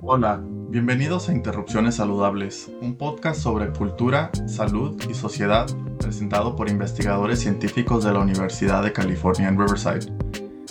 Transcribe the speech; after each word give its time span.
Hola, 0.00 0.42
bienvenidos 0.70 1.28
a 1.28 1.32
Interrupciones 1.32 1.96
Saludables, 1.96 2.70
un 2.80 2.96
podcast 2.96 3.42
sobre 3.42 3.70
cultura, 3.70 4.30
salud 4.46 4.98
y 5.10 5.12
sociedad 5.12 5.66
presentado 5.98 6.56
por 6.56 6.70
investigadores 6.70 7.40
científicos 7.40 8.04
de 8.04 8.14
la 8.14 8.20
Universidad 8.20 8.82
de 8.82 8.94
California 8.94 9.48
en 9.48 9.58
Riverside. 9.58 10.10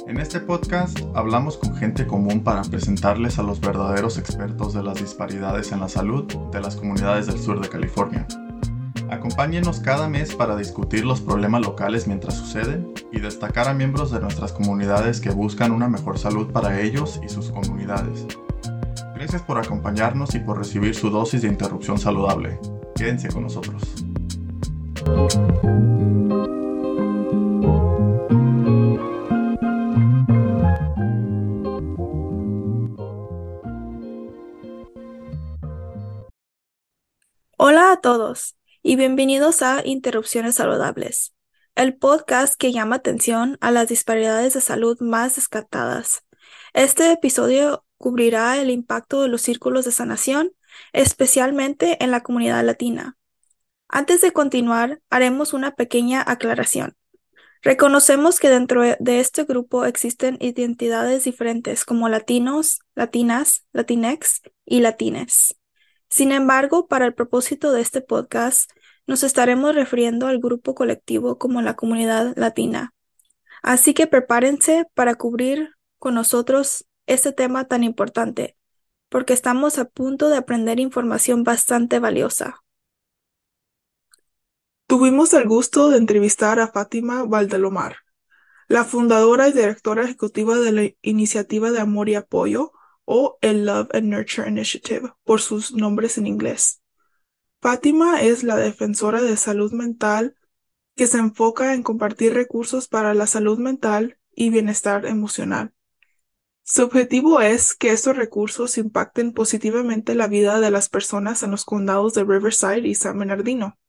En 0.08 0.20
este 0.20 0.40
podcast 0.40 1.00
hablamos 1.14 1.58
con 1.58 1.76
gente 1.76 2.08
común 2.08 2.44
para 2.44 2.64
presentarles 2.64 3.38
a 3.38 3.44
los 3.44 3.62
verdaderos 3.62 4.18
expertos 4.18 4.74
de 4.74 4.82
las 4.82 4.96
disparidades 4.96 5.72
en 5.72 5.82
la 5.82 5.90
salud 5.90 6.26
de 6.52 6.62
las 6.62 6.76
comunidades 6.76 7.28
del 7.28 7.38
sur 7.38 7.62
de 7.62 7.70
California. 7.70 8.26
Acompáñenos 9.10 9.80
cada 9.80 10.10
mes 10.10 10.36
para 10.36 10.58
discutir 10.58 11.06
los 11.06 11.22
problemas 11.22 11.62
locales 11.62 12.08
mientras 12.08 12.36
suceden 12.36 12.94
y 13.12 13.20
destacar 13.20 13.70
a 13.70 13.74
miembros 13.74 14.12
de 14.12 14.20
nuestras 14.20 14.52
comunidades 14.52 15.22
que 15.22 15.30
buscan 15.30 15.72
una 15.72 15.88
mejor 15.88 16.20
salud 16.20 16.52
para 16.52 16.82
ellos 16.82 17.20
y 17.24 17.30
sus 17.30 17.50
comunidades. 17.52 18.26
Gracias 19.16 19.42
por 19.42 19.58
acompañarnos 19.58 20.36
y 20.36 20.40
por 20.40 20.58
recibir 20.58 20.94
su 20.94 21.10
dosis 21.10 21.42
de 21.42 21.48
interrupción 21.48 21.98
saludable. 21.98 22.60
Quédense 22.96 23.30
con 23.30 23.44
nosotros. 23.44 23.82
Hola 37.58 37.94
a 37.94 38.02
todos 38.02 38.57
y 38.88 38.96
bienvenidos 38.96 39.64
a 39.64 39.82
Interrupciones 39.84 40.56
Saludables, 40.56 41.34
el 41.76 41.98
podcast 41.98 42.56
que 42.56 42.72
llama 42.72 42.96
atención 42.96 43.58
a 43.60 43.70
las 43.70 43.90
disparidades 43.90 44.54
de 44.54 44.62
salud 44.62 44.98
más 45.02 45.36
descartadas. 45.36 46.24
Este 46.74 47.12
episodio 47.12 47.84
cubrirá 47.98 48.62
el 48.62 48.70
impacto 48.70 49.22
de 49.22 49.28
los 49.28 49.42
círculos 49.42 49.84
de 49.84 49.92
sanación, 49.92 50.54
especialmente 50.94 52.02
en 52.02 52.12
la 52.12 52.24
comunidad 52.24 52.64
latina. 52.64 53.18
Antes 53.90 54.22
de 54.22 54.32
continuar, 54.32 55.02
haremos 55.10 55.52
una 55.52 55.76
pequeña 55.76 56.24
aclaración. 56.26 56.96
Reconocemos 57.64 58.40
que 58.40 58.48
dentro 58.48 58.84
de 58.84 59.20
este 59.20 59.44
grupo 59.44 59.84
existen 59.84 60.38
identidades 60.40 61.26
diferentes 61.26 61.84
como 61.84 62.08
latinos, 62.08 62.80
latinas, 62.96 63.66
latinex 63.74 64.44
y 64.64 64.80
latines. 64.80 65.58
Sin 66.10 66.32
embargo, 66.32 66.88
para 66.88 67.06
el 67.06 67.14
propósito 67.14 67.72
de 67.72 67.82
este 67.82 68.02
podcast, 68.02 68.72
nos 69.08 69.24
estaremos 69.24 69.76
refiriendo 69.76 70.28
al 70.28 70.40
grupo 70.40 70.76
colectivo 70.76 71.38
como 71.38 71.62
la 71.62 71.76
comunidad 71.76 72.34
latina. 72.36 72.94
Así 73.64 73.94
que 73.94 74.08
prepárense 74.08 74.86
para 74.94 75.16
cubrir 75.16 75.72
con 75.98 76.14
nosotros 76.14 76.86
este 77.06 77.32
tema 77.32 77.66
tan 77.66 77.84
importante, 77.84 78.58
porque 79.10 79.34
estamos 79.34 79.80
a 79.80 79.86
punto 79.86 80.30
de 80.30 80.38
aprender 80.38 80.80
información 80.80 81.44
bastante 81.44 82.00
valiosa. 82.00 82.62
Tuvimos 84.88 85.34
el 85.34 85.48
gusto 85.48 85.90
de 85.90 85.98
entrevistar 85.98 86.60
a 86.60 86.68
Fátima 86.70 87.24
Valdelomar, 87.24 87.98
la 88.68 88.86
fundadora 88.86 89.48
y 89.48 89.54
directora 89.54 90.04
ejecutiva 90.04 90.58
de 90.58 90.72
la 90.72 90.90
Iniciativa 91.02 91.72
de 91.72 91.80
Amor 91.80 92.10
y 92.10 92.16
Apoyo, 92.16 92.72
o 93.10 93.38
el 93.40 93.66
Love 93.66 93.88
and 93.94 94.10
Nurture 94.10 94.50
Initiative, 94.50 95.14
por 95.24 95.40
sus 95.40 95.72
nombres 95.72 96.18
en 96.18 96.28
inglés. 96.28 96.82
Fátima 97.62 98.22
es 98.22 98.44
la 98.44 98.58
defensora 98.58 99.22
de 99.22 99.38
salud 99.38 99.72
mental 99.72 100.36
que 100.94 101.08
se 101.08 101.18
enfoca 101.18 101.74
en 101.74 101.84
compartir 101.84 102.34
recursos 102.34 102.90
para 102.90 103.14
la 103.14 103.26
salud 103.26 103.60
mental 103.60 104.20
y 104.36 104.50
bienestar 104.50 105.06
emocional. 105.06 105.74
Su 106.64 106.84
objetivo 106.84 107.40
es 107.40 107.76
que 107.76 107.92
estos 107.92 108.18
recursos 108.18 108.78
impacten 108.78 109.32
positivamente 109.32 110.14
la 110.14 110.28
vida 110.28 110.60
de 110.60 110.70
las 110.70 110.90
personas 110.90 111.44
en 111.44 111.52
los 111.52 111.64
condados 111.64 112.14
de 112.14 112.26
Riverside 112.26 112.90
y 112.90 112.94
San 112.94 113.18
Bernardino. 113.18 113.80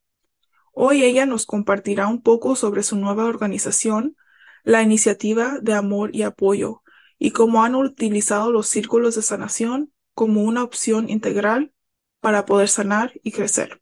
Hoy 0.72 1.02
ella 1.02 1.26
nos 1.26 1.44
compartirá 1.44 2.06
un 2.06 2.22
poco 2.22 2.54
sobre 2.54 2.84
su 2.84 2.94
nueva 2.94 3.24
organización, 3.24 4.16
la 4.62 4.80
iniciativa 4.80 5.58
de 5.60 5.74
amor 5.74 6.14
y 6.14 6.22
apoyo, 6.22 6.84
y 7.18 7.32
cómo 7.32 7.64
han 7.64 7.74
utilizado 7.74 8.50
los 8.52 8.68
círculos 8.68 9.14
de 9.14 9.22
sanación 9.22 9.92
como 10.14 10.42
una 10.42 10.62
opción 10.62 11.08
integral 11.08 11.72
para 12.20 12.44
poder 12.46 12.68
sanar 12.68 13.12
y 13.22 13.32
crecer. 13.32 13.80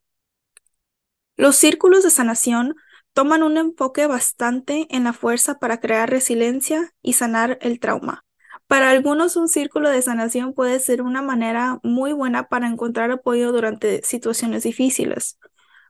Los 1.35 1.55
círculos 1.55 2.03
de 2.03 2.09
sanación 2.09 2.75
toman 3.13 3.43
un 3.43 3.57
enfoque 3.57 4.07
bastante 4.07 4.87
en 4.89 5.03
la 5.03 5.13
fuerza 5.13 5.59
para 5.59 5.79
crear 5.79 6.09
resiliencia 6.09 6.93
y 7.01 7.13
sanar 7.13 7.57
el 7.61 7.79
trauma. 7.79 8.25
Para 8.67 8.89
algunos 8.89 9.37
un 9.37 9.47
círculo 9.47 9.89
de 9.89 10.01
sanación 10.01 10.53
puede 10.53 10.79
ser 10.79 11.01
una 11.01 11.21
manera 11.21 11.79
muy 11.83 12.11
buena 12.11 12.47
para 12.49 12.67
encontrar 12.67 13.11
apoyo 13.11 13.51
durante 13.51 14.03
situaciones 14.03 14.63
difíciles, 14.63 15.39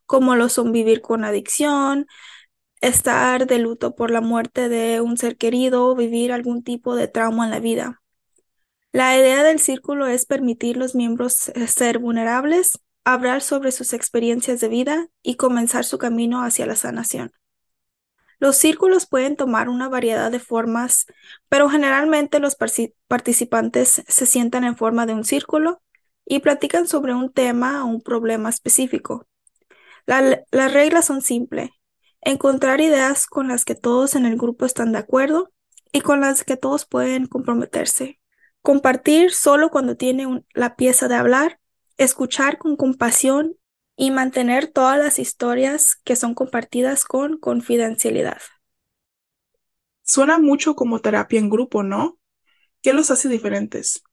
como 0.05 0.35
lo 0.35 0.47
son 0.47 0.71
vivir 0.71 1.01
con 1.01 1.25
adicción, 1.25 2.07
estar 2.81 3.47
de 3.47 3.59
luto 3.59 3.95
por 3.95 4.11
la 4.11 4.21
muerte 4.21 4.69
de 4.69 5.01
un 5.01 5.17
ser 5.17 5.37
querido 5.37 5.85
o 5.87 5.95
vivir 5.95 6.31
algún 6.31 6.63
tipo 6.63 6.95
de 6.95 7.07
trauma 7.07 7.45
en 7.45 7.51
la 7.51 7.59
vida. 7.59 8.01
La 8.91 9.17
idea 9.17 9.43
del 9.43 9.59
círculo 9.59 10.07
es 10.07 10.25
permitir 10.25 10.77
los 10.77 10.95
miembros 10.95 11.49
eh, 11.49 11.67
ser 11.67 11.99
vulnerables, 11.99 12.79
hablar 13.03 13.41
sobre 13.41 13.71
sus 13.71 13.93
experiencias 13.93 14.59
de 14.59 14.67
vida 14.69 15.07
y 15.21 15.35
comenzar 15.35 15.83
su 15.85 15.97
camino 15.97 16.43
hacia 16.43 16.65
la 16.65 16.75
sanación. 16.75 17.31
Los 18.39 18.55
círculos 18.57 19.07
pueden 19.07 19.35
tomar 19.35 19.67
una 19.67 19.89
variedad 19.89 20.31
de 20.31 20.39
formas, 20.39 21.05
pero 21.49 21.69
generalmente 21.69 22.39
los 22.39 22.55
participantes 23.07 24.03
se 24.07 24.25
sientan 24.25 24.63
en 24.63 24.77
forma 24.77 25.05
de 25.05 25.13
un 25.13 25.25
círculo 25.25 25.81
y 26.25 26.39
platican 26.39 26.87
sobre 26.87 27.13
un 27.13 27.31
tema 27.31 27.83
o 27.83 27.87
un 27.87 28.01
problema 28.01 28.49
específico. 28.49 29.27
las 30.05 30.73
reglas 30.73 31.05
son 31.05 31.21
simples. 31.21 31.71
Encontrar 32.27 32.81
ideas 32.81 33.25
con 33.25 33.47
las 33.47 33.63
que 33.63 33.73
todos 33.73 34.13
en 34.13 34.25
el 34.25 34.35
grupo 34.35 34.65
están 34.65 34.91
de 34.91 34.97
acuerdo 34.97 35.53
y 35.93 36.01
con 36.01 36.19
las 36.19 36.43
que 36.43 36.57
todos 36.57 36.85
pueden 36.85 37.25
comprometerse. 37.25 38.19
Compartir 38.61 39.31
solo 39.31 39.69
cuando 39.69 39.95
tiene 39.95 40.43
la 40.53 40.75
pieza 40.75 41.07
de 41.07 41.15
hablar, 41.15 41.61
escuchar 41.95 42.57
con 42.57 42.75
compasión 42.75 43.55
y 43.95 44.11
mantener 44.11 44.67
todas 44.67 44.97
las 44.97 45.19
historias 45.19 45.95
que 46.03 46.17
son 46.17 46.33
compartidas 46.33 47.05
con 47.05 47.37
confidencialidad. 47.37 48.41
Suena 50.01 50.37
mucho 50.37 50.75
como 50.75 50.99
terapia 50.99 51.39
en 51.39 51.49
grupo, 51.49 51.81
¿no? 51.81 52.19
¿Qué 52.81 52.91
los 52.91 53.09
hace 53.09 53.29
diferentes? 53.29 54.03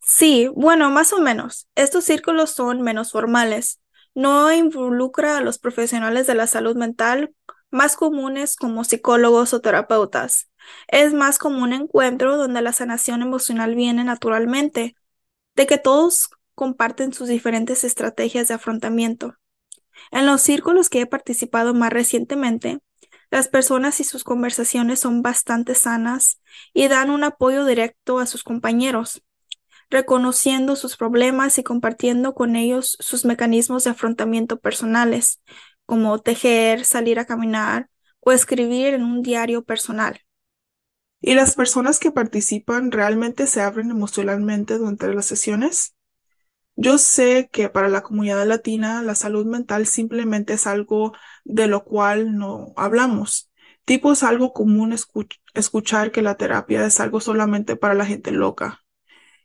Sí, 0.00 0.48
bueno, 0.54 0.88
más 0.88 1.12
o 1.12 1.20
menos. 1.20 1.68
Estos 1.74 2.04
círculos 2.04 2.52
son 2.52 2.80
menos 2.80 3.12
formales. 3.12 3.82
No 4.14 4.52
involucra 4.52 5.38
a 5.38 5.40
los 5.40 5.58
profesionales 5.58 6.26
de 6.26 6.34
la 6.34 6.46
salud 6.46 6.76
mental 6.76 7.34
más 7.70 7.96
comunes 7.96 8.56
como 8.56 8.84
psicólogos 8.84 9.54
o 9.54 9.60
terapeutas. 9.60 10.50
Es 10.88 11.14
más 11.14 11.38
como 11.38 11.62
un 11.62 11.72
encuentro 11.72 12.36
donde 12.36 12.62
la 12.62 12.72
sanación 12.72 13.22
emocional 13.22 13.74
viene 13.74 14.04
naturalmente, 14.04 14.96
de 15.54 15.66
que 15.66 15.78
todos 15.78 16.30
comparten 16.54 17.12
sus 17.12 17.28
diferentes 17.28 17.84
estrategias 17.84 18.48
de 18.48 18.54
afrontamiento. 18.54 19.36
En 20.10 20.26
los 20.26 20.42
círculos 20.42 20.88
que 20.88 21.02
he 21.02 21.06
participado 21.06 21.74
más 21.74 21.90
recientemente, 21.90 22.80
las 23.30 23.48
personas 23.48 24.00
y 24.00 24.04
sus 24.04 24.24
conversaciones 24.24 25.00
son 25.00 25.22
bastante 25.22 25.74
sanas 25.74 26.40
y 26.74 26.88
dan 26.88 27.10
un 27.10 27.22
apoyo 27.22 27.64
directo 27.64 28.18
a 28.18 28.26
sus 28.26 28.42
compañeros, 28.42 29.22
reconociendo 29.90 30.76
sus 30.76 30.96
problemas 30.96 31.58
y 31.58 31.62
compartiendo 31.62 32.34
con 32.34 32.56
ellos 32.56 32.96
sus 33.00 33.24
mecanismos 33.24 33.84
de 33.84 33.90
afrontamiento 33.90 34.60
personales, 34.60 35.42
como 35.84 36.20
tejer, 36.20 36.84
salir 36.84 37.18
a 37.18 37.24
caminar 37.24 37.90
o 38.20 38.32
escribir 38.32 38.94
en 38.94 39.02
un 39.02 39.22
diario 39.22 39.64
personal. 39.64 40.20
¿Y 41.20 41.34
las 41.34 41.54
personas 41.54 41.98
que 41.98 42.12
participan 42.12 42.92
realmente 42.92 43.46
se 43.46 43.60
abren 43.60 43.90
emocionalmente 43.90 44.78
durante 44.78 45.12
las 45.12 45.26
sesiones? 45.26 45.94
Yo 46.76 46.96
sé 46.96 47.50
que 47.52 47.68
para 47.68 47.88
la 47.88 48.02
comunidad 48.02 48.46
latina 48.46 49.02
la 49.02 49.14
salud 49.14 49.44
mental 49.44 49.86
simplemente 49.86 50.54
es 50.54 50.66
algo 50.66 51.12
de 51.44 51.66
lo 51.66 51.84
cual 51.84 52.38
no 52.38 52.72
hablamos. 52.76 53.50
Tipo 53.84 54.12
es 54.12 54.22
algo 54.22 54.52
común 54.52 54.96
escuchar 55.54 56.12
que 56.12 56.22
la 56.22 56.36
terapia 56.36 56.86
es 56.86 57.00
algo 57.00 57.20
solamente 57.20 57.76
para 57.76 57.94
la 57.94 58.06
gente 58.06 58.30
loca. 58.30 58.82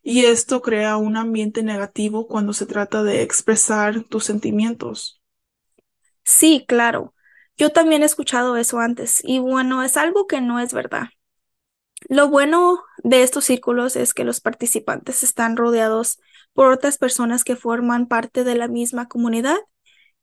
Y 0.07 0.25
esto 0.25 0.61
crea 0.61 0.97
un 0.97 1.17
ambiente 1.17 1.63
negativo 1.63 2.27
cuando 2.27 2.53
se 2.53 2.67
trata 2.67 3.01
de 3.01 3.23
expresar 3.23 4.03
tus 4.03 4.23
sentimientos. 4.23 5.19
Sí, 6.23 6.63
claro. 6.67 7.15
Yo 7.57 7.71
también 7.71 8.03
he 8.03 8.05
escuchado 8.05 8.55
eso 8.55 8.77
antes 8.77 9.19
y 9.23 9.39
bueno, 9.39 9.81
es 9.81 9.97
algo 9.97 10.27
que 10.27 10.41
no 10.41 10.59
es 10.59 10.73
verdad. 10.73 11.07
Lo 12.07 12.29
bueno 12.29 12.83
de 13.03 13.23
estos 13.23 13.45
círculos 13.45 13.95
es 13.95 14.13
que 14.13 14.25
los 14.25 14.41
participantes 14.41 15.23
están 15.23 15.57
rodeados 15.57 16.19
por 16.53 16.71
otras 16.71 16.99
personas 16.99 17.43
que 17.43 17.55
forman 17.55 18.05
parte 18.05 18.43
de 18.43 18.53
la 18.53 18.67
misma 18.67 19.07
comunidad 19.07 19.57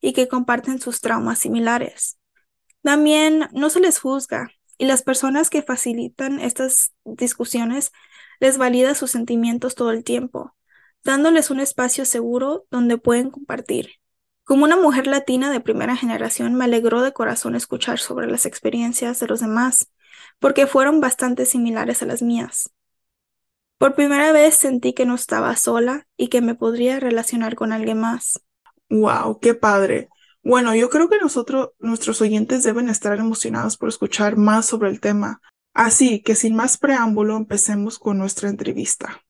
y 0.01 0.13
que 0.13 0.29
comparten 0.29 0.81
sus 0.81 1.01
traumas 1.01 1.41
similares. 1.41 2.19
También 2.83 3.49
no 3.53 3.69
se 3.69 3.81
les 3.81 3.99
juzga 3.99 4.53
y 4.79 4.87
las 4.87 5.03
personas 5.03 5.51
que 5.51 5.63
facilitan 5.63 6.39
estas 6.39 6.93
discusiones 7.05 7.91
les 8.43 8.59
valida 8.59 8.97
sus 8.97 9.13
sentimientos 9.13 9.77
todo 9.77 9.93
el 9.93 10.03
tiempo, 10.03 10.57
dándoles 11.05 11.53
un 11.53 11.61
espacio 11.61 12.05
seguro 12.05 12.67
donde 12.73 12.99
pueden 12.99 13.31
compartir. 13.31 14.01
Como 14.43 14.65
una 14.65 14.77
mujer 14.77 15.07
latina 15.07 15.53
de 15.53 15.61
primera 15.61 15.95
generación, 15.95 16.57
me 16.57 16.65
alegró 16.65 17.03
de 17.03 17.13
corazón 17.13 17.55
escuchar 17.55 18.01
sobre 18.01 18.29
las 18.29 18.45
experiencias 18.45 19.21
de 19.21 19.29
los 19.29 19.39
demás, 19.39 19.93
porque 20.41 20.67
fueron 20.67 21.01
bastante 21.01 21.47
similares 21.47 22.03
a 22.03 22.07
las 22.07 22.21
mías. 22.21 22.73
Por 23.79 23.95
primera 23.95 24.33
vez 24.33 24.57
sentí 24.57 24.93
que 24.93 25.07
no 25.07 25.15
estaba 25.15 25.55
sola 25.55 26.09
y 26.17 26.27
que 26.27 26.41
me 26.41 26.57
podría 26.57 26.99
relacionar 26.99 27.55
con 27.55 27.73
alguien 27.73 28.01
más. 28.01 28.41
Wow, 28.91 29.39
qué 29.39 29.55
padre. 29.55 30.09
Bueno, 30.43 30.75
yo 30.75 30.91
creo 30.91 31.09
que 31.09 31.19
nosotros, 31.21 31.71
nuestros 31.79 32.21
oyentes 32.21 32.65
deben 32.65 32.89
estar 32.89 33.17
emocionados 33.17 33.77
por 33.77 33.89
escuchar 33.89 34.37
más 34.37 34.67
sobre 34.67 34.91
el 34.91 34.99
tema. 34.99 35.41
Así 35.75 36.23
que 36.23 36.35
sin 36.35 36.55
más 36.55 36.77
preámbulo, 36.77 37.37
empecemos 37.37 37.99
con 37.99 38.19
nuestra 38.19 38.49
entrevista. 38.49 39.23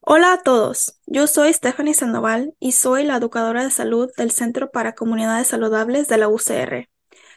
Hola 0.00 0.34
a 0.34 0.42
todos, 0.42 1.00
yo 1.06 1.26
soy 1.26 1.52
Stephanie 1.52 1.94
Sandoval 1.94 2.54
y 2.58 2.72
soy 2.72 3.04
la 3.04 3.16
educadora 3.16 3.64
de 3.64 3.70
salud 3.70 4.10
del 4.16 4.30
Centro 4.30 4.70
para 4.70 4.94
Comunidades 4.94 5.48
Saludables 5.48 6.08
de 6.08 6.18
la 6.18 6.28
UCR. 6.28 6.88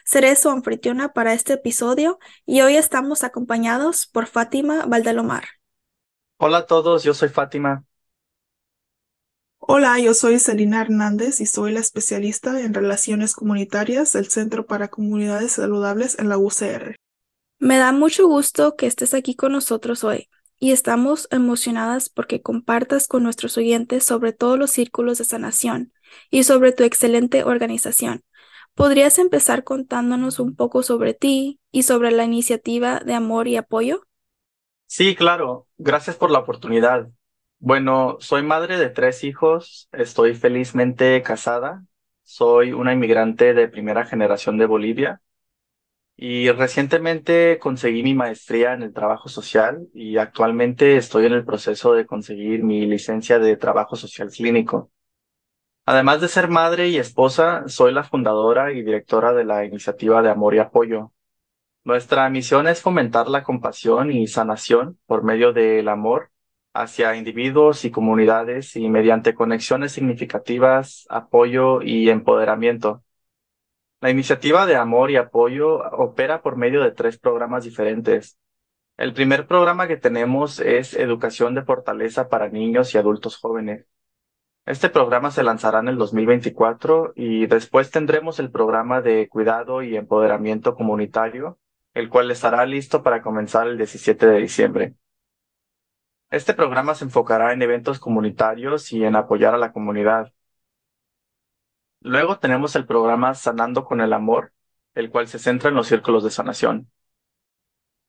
Seré 0.04 0.36
su 0.36 0.48
anfitriona 0.48 1.12
para 1.12 1.32
este 1.32 1.54
episodio 1.54 2.18
y 2.44 2.62
hoy 2.62 2.76
estamos 2.76 3.24
acompañados 3.24 4.06
por 4.06 4.26
Fátima 4.26 4.86
Valdelomar. 4.86 5.44
Hola 6.38 6.58
a 6.58 6.66
todos, 6.66 7.04
yo 7.04 7.14
soy 7.14 7.28
Fátima. 7.28 7.84
Hola, 9.58 9.98
yo 9.98 10.12
soy 10.12 10.38
Selina 10.38 10.80
Hernández 10.80 11.40
y 11.40 11.46
soy 11.46 11.72
la 11.72 11.80
especialista 11.80 12.60
en 12.60 12.74
relaciones 12.74 13.34
comunitarias 13.34 14.12
del 14.12 14.28
Centro 14.28 14.66
para 14.66 14.88
Comunidades 14.88 15.52
Saludables 15.52 16.18
en 16.18 16.28
la 16.28 16.36
UCR. 16.36 16.96
Me 17.62 17.78
da 17.78 17.92
mucho 17.92 18.26
gusto 18.26 18.74
que 18.74 18.86
estés 18.86 19.14
aquí 19.14 19.36
con 19.36 19.52
nosotros 19.52 20.02
hoy 20.02 20.28
y 20.58 20.72
estamos 20.72 21.28
emocionadas 21.30 22.08
porque 22.08 22.42
compartas 22.42 23.06
con 23.06 23.22
nuestros 23.22 23.56
oyentes 23.56 24.04
sobre 24.04 24.32
todos 24.32 24.58
los 24.58 24.72
círculos 24.72 25.18
de 25.18 25.24
sanación 25.24 25.92
y 26.28 26.42
sobre 26.42 26.72
tu 26.72 26.82
excelente 26.82 27.44
organización. 27.44 28.24
¿Podrías 28.74 29.20
empezar 29.20 29.62
contándonos 29.62 30.40
un 30.40 30.56
poco 30.56 30.82
sobre 30.82 31.14
ti 31.14 31.60
y 31.70 31.84
sobre 31.84 32.10
la 32.10 32.24
iniciativa 32.24 32.98
de 32.98 33.14
amor 33.14 33.46
y 33.46 33.54
apoyo? 33.54 34.08
Sí, 34.86 35.14
claro. 35.14 35.68
Gracias 35.78 36.16
por 36.16 36.32
la 36.32 36.40
oportunidad. 36.40 37.10
Bueno, 37.60 38.16
soy 38.18 38.42
madre 38.42 38.76
de 38.76 38.90
tres 38.90 39.22
hijos, 39.22 39.88
estoy 39.92 40.34
felizmente 40.34 41.22
casada, 41.22 41.84
soy 42.24 42.72
una 42.72 42.92
inmigrante 42.92 43.54
de 43.54 43.68
primera 43.68 44.04
generación 44.04 44.58
de 44.58 44.66
Bolivia 44.66 45.22
y 46.16 46.50
recientemente 46.50 47.58
conseguí 47.58 48.02
mi 48.02 48.14
maestría 48.14 48.74
en 48.74 48.82
el 48.82 48.92
trabajo 48.92 49.28
social 49.28 49.88
y 49.94 50.18
actualmente 50.18 50.96
estoy 50.96 51.26
en 51.26 51.32
el 51.32 51.44
proceso 51.44 51.94
de 51.94 52.06
conseguir 52.06 52.62
mi 52.64 52.86
licencia 52.86 53.38
de 53.38 53.56
trabajo 53.56 53.96
social 53.96 54.30
clínico. 54.30 54.90
Además 55.84 56.20
de 56.20 56.28
ser 56.28 56.48
madre 56.48 56.88
y 56.88 56.98
esposa, 56.98 57.64
soy 57.66 57.92
la 57.92 58.04
fundadora 58.04 58.72
y 58.72 58.82
directora 58.82 59.32
de 59.32 59.44
la 59.44 59.64
iniciativa 59.64 60.22
de 60.22 60.30
Amor 60.30 60.54
y 60.54 60.58
Apoyo. 60.58 61.12
Nuestra 61.84 62.28
misión 62.30 62.68
es 62.68 62.80
fomentar 62.80 63.28
la 63.28 63.42
compasión 63.42 64.12
y 64.12 64.28
sanación 64.28 64.98
por 65.06 65.24
medio 65.24 65.52
del 65.52 65.88
amor 65.88 66.30
hacia 66.74 67.16
individuos 67.16 67.84
y 67.84 67.90
comunidades 67.90 68.76
y 68.76 68.88
mediante 68.88 69.34
conexiones 69.34 69.92
significativas, 69.92 71.06
apoyo 71.10 71.82
y 71.82 72.08
empoderamiento. 72.10 73.02
La 74.02 74.10
iniciativa 74.10 74.66
de 74.66 74.74
amor 74.74 75.12
y 75.12 75.16
apoyo 75.16 75.76
opera 75.92 76.42
por 76.42 76.56
medio 76.56 76.82
de 76.82 76.90
tres 76.90 77.18
programas 77.18 77.62
diferentes. 77.62 78.36
El 78.96 79.12
primer 79.14 79.46
programa 79.46 79.86
que 79.86 79.96
tenemos 79.96 80.58
es 80.58 80.94
Educación 80.94 81.54
de 81.54 81.62
Fortaleza 81.62 82.28
para 82.28 82.48
Niños 82.48 82.92
y 82.92 82.98
Adultos 82.98 83.36
Jóvenes. 83.36 83.86
Este 84.66 84.88
programa 84.88 85.30
se 85.30 85.44
lanzará 85.44 85.78
en 85.78 85.86
el 85.86 85.98
2024 85.98 87.12
y 87.14 87.46
después 87.46 87.92
tendremos 87.92 88.40
el 88.40 88.50
programa 88.50 89.02
de 89.02 89.28
Cuidado 89.28 89.82
y 89.84 89.96
Empoderamiento 89.96 90.74
Comunitario, 90.74 91.60
el 91.94 92.08
cual 92.08 92.28
estará 92.32 92.66
listo 92.66 93.04
para 93.04 93.22
comenzar 93.22 93.68
el 93.68 93.78
17 93.78 94.26
de 94.26 94.38
diciembre. 94.38 94.94
Este 96.28 96.54
programa 96.54 96.96
se 96.96 97.04
enfocará 97.04 97.52
en 97.52 97.62
eventos 97.62 98.00
comunitarios 98.00 98.92
y 98.92 99.04
en 99.04 99.14
apoyar 99.14 99.54
a 99.54 99.58
la 99.58 99.72
comunidad. 99.72 100.32
Luego 102.04 102.38
tenemos 102.38 102.74
el 102.74 102.84
programa 102.84 103.34
Sanando 103.34 103.84
con 103.84 104.00
el 104.00 104.12
Amor, 104.12 104.52
el 104.94 105.10
cual 105.10 105.28
se 105.28 105.38
centra 105.38 105.68
en 105.70 105.76
los 105.76 105.86
círculos 105.86 106.24
de 106.24 106.30
sanación. 106.30 106.90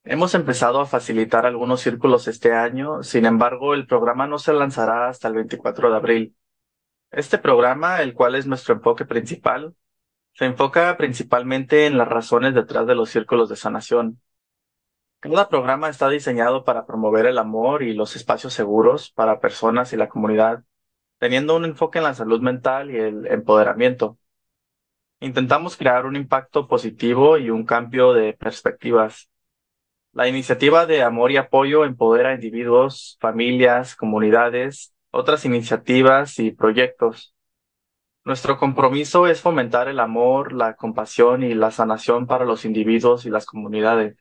Hemos 0.02 0.34
empezado 0.34 0.80
a 0.80 0.86
facilitar 0.86 1.46
algunos 1.46 1.80
círculos 1.80 2.26
este 2.26 2.52
año, 2.52 3.02
sin 3.04 3.24
embargo, 3.24 3.72
el 3.72 3.86
programa 3.86 4.26
no 4.26 4.38
se 4.38 4.52
lanzará 4.52 5.08
hasta 5.08 5.28
el 5.28 5.34
24 5.34 5.90
de 5.90 5.96
abril. 5.96 6.36
Este 7.10 7.38
programa, 7.38 8.02
el 8.02 8.14
cual 8.14 8.34
es 8.34 8.46
nuestro 8.46 8.74
enfoque 8.74 9.04
principal, 9.04 9.74
se 10.34 10.46
enfoca 10.46 10.96
principalmente 10.96 11.86
en 11.86 11.96
las 11.96 12.08
razones 12.08 12.54
detrás 12.54 12.86
de 12.88 12.96
los 12.96 13.10
círculos 13.10 13.48
de 13.48 13.56
sanación. 13.56 14.20
Cada 15.20 15.48
programa 15.48 15.88
está 15.88 16.08
diseñado 16.08 16.64
para 16.64 16.84
promover 16.84 17.26
el 17.26 17.38
amor 17.38 17.82
y 17.84 17.94
los 17.94 18.16
espacios 18.16 18.52
seguros 18.52 19.10
para 19.12 19.40
personas 19.40 19.92
y 19.92 19.96
la 19.96 20.08
comunidad 20.08 20.64
teniendo 21.24 21.56
un 21.56 21.64
enfoque 21.64 21.96
en 22.00 22.04
la 22.04 22.12
salud 22.12 22.42
mental 22.42 22.90
y 22.90 22.98
el 22.98 23.26
empoderamiento. 23.28 24.18
Intentamos 25.20 25.74
crear 25.74 26.04
un 26.04 26.16
impacto 26.16 26.68
positivo 26.68 27.38
y 27.38 27.48
un 27.48 27.64
cambio 27.64 28.12
de 28.12 28.34
perspectivas. 28.34 29.30
La 30.12 30.28
iniciativa 30.28 30.84
de 30.84 31.02
amor 31.02 31.32
y 31.32 31.38
apoyo 31.38 31.86
empodera 31.86 32.28
a 32.28 32.34
individuos, 32.34 33.16
familias, 33.22 33.96
comunidades, 33.96 34.92
otras 35.12 35.46
iniciativas 35.46 36.38
y 36.38 36.50
proyectos. 36.50 37.34
Nuestro 38.26 38.58
compromiso 38.58 39.26
es 39.26 39.40
fomentar 39.40 39.88
el 39.88 40.00
amor, 40.00 40.52
la 40.52 40.76
compasión 40.76 41.42
y 41.42 41.54
la 41.54 41.70
sanación 41.70 42.26
para 42.26 42.44
los 42.44 42.66
individuos 42.66 43.24
y 43.24 43.30
las 43.30 43.46
comunidades. 43.46 44.18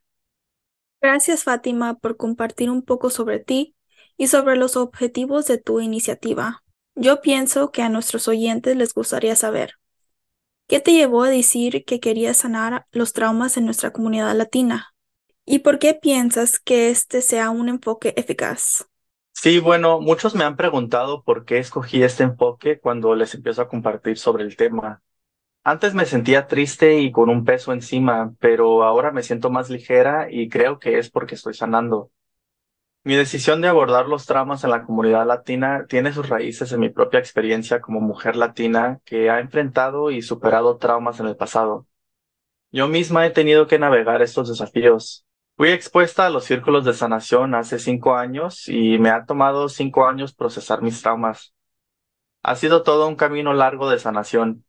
Gracias, 1.01 1.43
Fátima, 1.43 1.95
por 1.95 2.15
compartir 2.15 2.69
un 2.69 2.81
poco 2.81 3.09
sobre 3.09 3.39
ti 3.39 3.75
y 4.15 4.27
sobre 4.27 4.55
los 4.55 4.77
objetivos 4.77 5.47
de 5.47 5.57
tu 5.57 5.81
iniciativa. 5.81 6.62
Yo 6.95 7.21
pienso 7.21 7.71
que 7.71 7.81
a 7.83 7.89
nuestros 7.89 8.27
oyentes 8.27 8.75
les 8.75 8.93
gustaría 8.93 9.35
saber, 9.35 9.75
¿qué 10.67 10.79
te 10.79 10.93
llevó 10.93 11.23
a 11.23 11.29
decir 11.29 11.85
que 11.85 11.99
querías 11.99 12.37
sanar 12.37 12.87
los 12.91 13.13
traumas 13.13 13.57
en 13.57 13.65
nuestra 13.65 13.91
comunidad 13.93 14.35
latina? 14.35 14.93
¿Y 15.45 15.59
por 15.59 15.79
qué 15.79 15.93
piensas 15.93 16.59
que 16.59 16.89
este 16.89 17.21
sea 17.21 17.49
un 17.51 17.69
enfoque 17.69 18.13
eficaz? 18.17 18.87
Sí, 19.33 19.59
bueno, 19.59 19.99
muchos 19.99 20.35
me 20.35 20.43
han 20.45 20.55
preguntado 20.55 21.23
por 21.23 21.43
qué 21.45 21.57
escogí 21.59 22.01
este 22.03 22.23
enfoque 22.23 22.79
cuando 22.79 23.15
les 23.15 23.33
empiezo 23.35 23.61
a 23.61 23.67
compartir 23.67 24.17
sobre 24.17 24.43
el 24.43 24.55
tema. 24.55 25.01
Antes 25.63 25.93
me 25.95 26.05
sentía 26.05 26.47
triste 26.47 26.99
y 26.99 27.11
con 27.11 27.29
un 27.29 27.45
peso 27.45 27.73
encima, 27.73 28.35
pero 28.39 28.83
ahora 28.83 29.11
me 29.11 29.23
siento 29.23 29.49
más 29.51 29.69
ligera 29.69 30.27
y 30.31 30.49
creo 30.49 30.79
que 30.79 30.99
es 30.99 31.09
porque 31.11 31.35
estoy 31.35 31.53
sanando. 31.55 32.11
Mi 33.05 33.15
decisión 33.15 33.59
de 33.59 33.67
abordar 33.67 34.07
los 34.07 34.25
traumas 34.25 34.63
en 34.63 34.69
la 34.69 34.83
comunidad 34.83 35.27
latina 35.27 35.85
tiene 35.89 36.13
sus 36.13 36.29
raíces 36.29 36.71
en 36.71 36.79
mi 36.79 36.89
propia 36.89 37.19
experiencia 37.19 37.81
como 37.81 37.99
mujer 37.99 38.37
latina 38.37 39.01
que 39.03 39.29
ha 39.29 39.39
enfrentado 39.39 40.09
y 40.09 40.21
superado 40.21 40.77
traumas 40.77 41.19
en 41.19 41.27
el 41.27 41.35
pasado. 41.35 41.85
Yo 42.71 42.87
misma 42.87 43.25
he 43.25 43.31
tenido 43.31 43.67
que 43.67 43.77
navegar 43.77 44.21
estos 44.21 44.47
desafíos. 44.47 45.25
Fui 45.57 45.69
expuesta 45.69 46.25
a 46.25 46.29
los 46.29 46.45
círculos 46.45 46.85
de 46.85 46.93
sanación 46.93 47.55
hace 47.55 47.77
cinco 47.77 48.15
años 48.15 48.69
y 48.69 48.97
me 48.99 49.09
ha 49.09 49.25
tomado 49.25 49.67
cinco 49.67 50.07
años 50.07 50.33
procesar 50.33 50.81
mis 50.81 51.01
traumas. 51.01 51.53
Ha 52.41 52.55
sido 52.55 52.83
todo 52.83 53.07
un 53.09 53.15
camino 53.15 53.53
largo 53.53 53.89
de 53.89 53.99
sanación. 53.99 54.63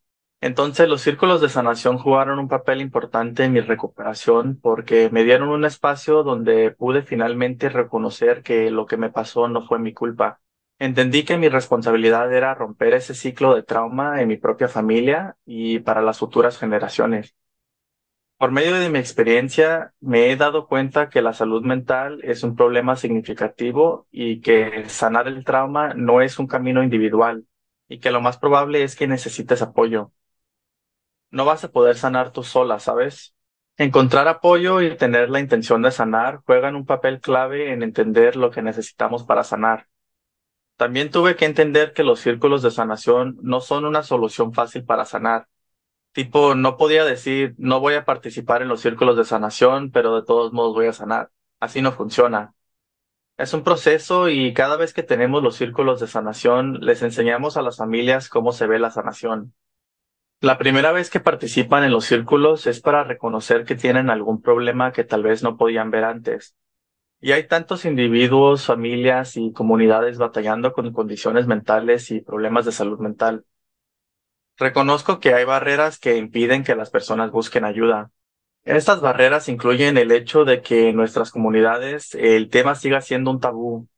Entonces 0.44 0.90
los 0.90 1.00
círculos 1.00 1.40
de 1.40 1.48
sanación 1.48 1.96
jugaron 1.96 2.38
un 2.38 2.48
papel 2.48 2.82
importante 2.82 3.44
en 3.44 3.52
mi 3.54 3.60
recuperación 3.60 4.58
porque 4.60 5.08
me 5.10 5.24
dieron 5.24 5.48
un 5.48 5.64
espacio 5.64 6.22
donde 6.22 6.70
pude 6.70 7.00
finalmente 7.00 7.70
reconocer 7.70 8.42
que 8.42 8.70
lo 8.70 8.84
que 8.84 8.98
me 8.98 9.08
pasó 9.08 9.48
no 9.48 9.66
fue 9.66 9.78
mi 9.78 9.94
culpa. 9.94 10.42
Entendí 10.78 11.24
que 11.24 11.38
mi 11.38 11.48
responsabilidad 11.48 12.30
era 12.30 12.54
romper 12.54 12.92
ese 12.92 13.14
ciclo 13.14 13.54
de 13.54 13.62
trauma 13.62 14.20
en 14.20 14.28
mi 14.28 14.36
propia 14.36 14.68
familia 14.68 15.34
y 15.46 15.78
para 15.78 16.02
las 16.02 16.18
futuras 16.18 16.58
generaciones. 16.58 17.34
Por 18.36 18.50
medio 18.50 18.74
de 18.74 18.90
mi 18.90 18.98
experiencia, 18.98 19.94
me 20.00 20.30
he 20.30 20.36
dado 20.36 20.66
cuenta 20.66 21.08
que 21.08 21.22
la 21.22 21.32
salud 21.32 21.62
mental 21.62 22.20
es 22.22 22.42
un 22.42 22.54
problema 22.54 22.96
significativo 22.96 24.06
y 24.10 24.42
que 24.42 24.90
sanar 24.90 25.26
el 25.26 25.42
trauma 25.42 25.94
no 25.94 26.20
es 26.20 26.38
un 26.38 26.46
camino 26.46 26.82
individual 26.82 27.46
y 27.88 27.98
que 27.98 28.10
lo 28.10 28.20
más 28.20 28.36
probable 28.36 28.82
es 28.82 28.94
que 28.94 29.06
necesites 29.06 29.62
apoyo 29.62 30.12
no 31.34 31.44
vas 31.44 31.64
a 31.64 31.70
poder 31.72 31.96
sanar 31.96 32.32
tú 32.32 32.42
sola, 32.42 32.78
¿sabes? 32.78 33.34
Encontrar 33.76 34.28
apoyo 34.28 34.80
y 34.80 34.96
tener 34.96 35.30
la 35.30 35.40
intención 35.40 35.82
de 35.82 35.90
sanar 35.90 36.42
juegan 36.46 36.76
un 36.76 36.86
papel 36.86 37.20
clave 37.20 37.72
en 37.72 37.82
entender 37.82 38.36
lo 38.36 38.50
que 38.50 38.62
necesitamos 38.62 39.24
para 39.24 39.42
sanar. 39.44 39.88
También 40.76 41.10
tuve 41.10 41.36
que 41.36 41.44
entender 41.44 41.92
que 41.92 42.04
los 42.04 42.20
círculos 42.20 42.62
de 42.62 42.70
sanación 42.70 43.36
no 43.42 43.60
son 43.60 43.84
una 43.84 44.02
solución 44.02 44.52
fácil 44.52 44.84
para 44.84 45.04
sanar. 45.04 45.48
Tipo, 46.12 46.54
no 46.54 46.76
podía 46.76 47.04
decir, 47.04 47.54
no 47.58 47.80
voy 47.80 47.94
a 47.94 48.04
participar 48.04 48.62
en 48.62 48.68
los 48.68 48.80
círculos 48.80 49.16
de 49.16 49.24
sanación, 49.24 49.90
pero 49.90 50.14
de 50.14 50.24
todos 50.24 50.52
modos 50.52 50.74
voy 50.74 50.86
a 50.86 50.92
sanar. 50.92 51.30
Así 51.60 51.82
no 51.82 51.92
funciona. 51.92 52.54
Es 53.36 53.54
un 53.54 53.64
proceso 53.64 54.28
y 54.28 54.54
cada 54.54 54.76
vez 54.76 54.94
que 54.94 55.02
tenemos 55.02 55.42
los 55.42 55.56
círculos 55.56 56.00
de 56.00 56.06
sanación, 56.06 56.80
les 56.80 57.02
enseñamos 57.02 57.56
a 57.56 57.62
las 57.62 57.78
familias 57.78 58.28
cómo 58.28 58.52
se 58.52 58.68
ve 58.68 58.78
la 58.78 58.90
sanación. 58.90 59.54
La 60.44 60.58
primera 60.58 60.92
vez 60.92 61.08
que 61.08 61.20
participan 61.20 61.84
en 61.84 61.90
los 61.90 62.04
círculos 62.04 62.66
es 62.66 62.78
para 62.82 63.02
reconocer 63.02 63.64
que 63.64 63.76
tienen 63.76 64.10
algún 64.10 64.42
problema 64.42 64.92
que 64.92 65.02
tal 65.02 65.22
vez 65.22 65.42
no 65.42 65.56
podían 65.56 65.90
ver 65.90 66.04
antes. 66.04 66.54
Y 67.18 67.32
hay 67.32 67.48
tantos 67.48 67.86
individuos, 67.86 68.66
familias 68.66 69.38
y 69.38 69.54
comunidades 69.54 70.18
batallando 70.18 70.74
con 70.74 70.92
condiciones 70.92 71.46
mentales 71.46 72.10
y 72.10 72.20
problemas 72.20 72.66
de 72.66 72.72
salud 72.72 72.98
mental. 72.98 73.46
Reconozco 74.58 75.18
que 75.18 75.32
hay 75.32 75.46
barreras 75.46 75.98
que 75.98 76.18
impiden 76.18 76.62
que 76.62 76.76
las 76.76 76.90
personas 76.90 77.30
busquen 77.30 77.64
ayuda. 77.64 78.10
Estas 78.64 79.00
barreras 79.00 79.48
incluyen 79.48 79.96
el 79.96 80.12
hecho 80.12 80.44
de 80.44 80.60
que 80.60 80.90
en 80.90 80.96
nuestras 80.96 81.30
comunidades 81.30 82.14
el 82.16 82.50
tema 82.50 82.74
siga 82.74 83.00
siendo 83.00 83.30
un 83.30 83.40
tabú. 83.40 83.88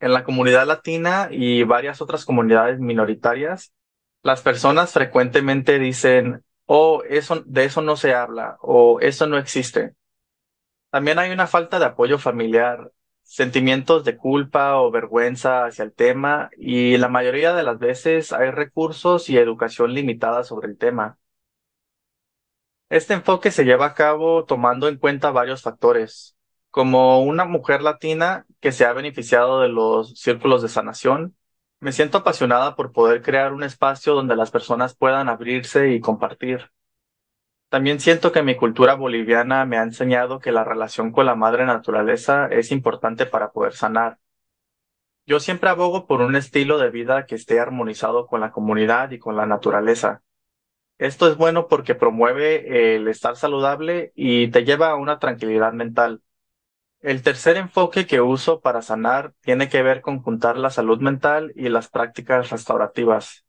En 0.00 0.12
la 0.12 0.24
comunidad 0.24 0.66
latina 0.66 1.28
y 1.30 1.62
varias 1.62 2.02
otras 2.02 2.24
comunidades 2.24 2.80
minoritarias, 2.80 3.72
las 4.22 4.42
personas 4.42 4.92
frecuentemente 4.92 5.78
dicen, 5.78 6.44
oh, 6.66 7.02
eso, 7.08 7.42
de 7.46 7.64
eso 7.64 7.82
no 7.82 7.96
se 7.96 8.14
habla 8.14 8.58
o 8.60 9.00
eso 9.00 9.26
no 9.26 9.38
existe. 9.38 9.94
También 10.90 11.18
hay 11.18 11.30
una 11.30 11.46
falta 11.46 11.78
de 11.78 11.86
apoyo 11.86 12.18
familiar 12.18 12.92
sentimientos 13.28 14.04
de 14.04 14.16
culpa 14.16 14.80
o 14.80 14.90
vergüenza 14.90 15.66
hacia 15.66 15.84
el 15.84 15.92
tema 15.92 16.50
y 16.56 16.96
la 16.96 17.08
mayoría 17.08 17.52
de 17.54 17.62
las 17.62 17.78
veces 17.78 18.32
hay 18.32 18.50
recursos 18.50 19.28
y 19.28 19.36
educación 19.36 19.92
limitada 19.92 20.44
sobre 20.44 20.68
el 20.68 20.78
tema. 20.78 21.18
Este 22.88 23.12
enfoque 23.14 23.50
se 23.50 23.64
lleva 23.64 23.86
a 23.86 23.94
cabo 23.94 24.44
tomando 24.44 24.88
en 24.88 24.96
cuenta 24.96 25.30
varios 25.30 25.62
factores, 25.62 26.36
como 26.70 27.22
una 27.22 27.44
mujer 27.44 27.82
latina 27.82 28.46
que 28.60 28.72
se 28.72 28.86
ha 28.86 28.94
beneficiado 28.94 29.60
de 29.60 29.68
los 29.68 30.18
círculos 30.18 30.62
de 30.62 30.68
sanación. 30.68 31.36
Me 31.80 31.92
siento 31.92 32.18
apasionada 32.18 32.74
por 32.74 32.92
poder 32.92 33.22
crear 33.22 33.52
un 33.52 33.62
espacio 33.62 34.14
donde 34.14 34.34
las 34.34 34.50
personas 34.50 34.96
puedan 34.96 35.28
abrirse 35.28 35.90
y 35.92 36.00
compartir. 36.00 36.70
También 37.68 38.00
siento 38.00 38.32
que 38.32 38.42
mi 38.42 38.56
cultura 38.56 38.94
boliviana 38.94 39.64
me 39.64 39.78
ha 39.78 39.82
enseñado 39.82 40.40
que 40.40 40.52
la 40.52 40.64
relación 40.64 41.12
con 41.12 41.26
la 41.26 41.34
madre 41.36 41.66
naturaleza 41.66 42.46
es 42.48 42.72
importante 42.72 43.26
para 43.26 43.52
poder 43.52 43.74
sanar. 43.74 44.18
Yo 45.26 45.38
siempre 45.38 45.68
abogo 45.68 46.06
por 46.06 46.22
un 46.22 46.34
estilo 46.34 46.78
de 46.78 46.90
vida 46.90 47.26
que 47.26 47.34
esté 47.34 47.60
armonizado 47.60 48.26
con 48.26 48.40
la 48.40 48.50
comunidad 48.50 49.10
y 49.10 49.18
con 49.18 49.36
la 49.36 49.46
naturaleza. 49.46 50.22
Esto 50.96 51.28
es 51.28 51.36
bueno 51.36 51.68
porque 51.68 51.94
promueve 51.94 52.96
el 52.96 53.06
estar 53.06 53.36
saludable 53.36 54.12
y 54.16 54.48
te 54.48 54.64
lleva 54.64 54.90
a 54.90 54.96
una 54.96 55.18
tranquilidad 55.18 55.74
mental. 55.74 56.22
El 57.00 57.22
tercer 57.22 57.56
enfoque 57.56 58.06
que 58.06 58.20
uso 58.20 58.60
para 58.60 58.82
sanar 58.82 59.32
tiene 59.40 59.68
que 59.68 59.82
ver 59.82 60.00
con 60.00 60.20
juntar 60.20 60.56
la 60.58 60.70
salud 60.70 61.00
mental 61.00 61.52
y 61.54 61.68
las 61.68 61.88
prácticas 61.88 62.50
restaurativas. 62.50 63.44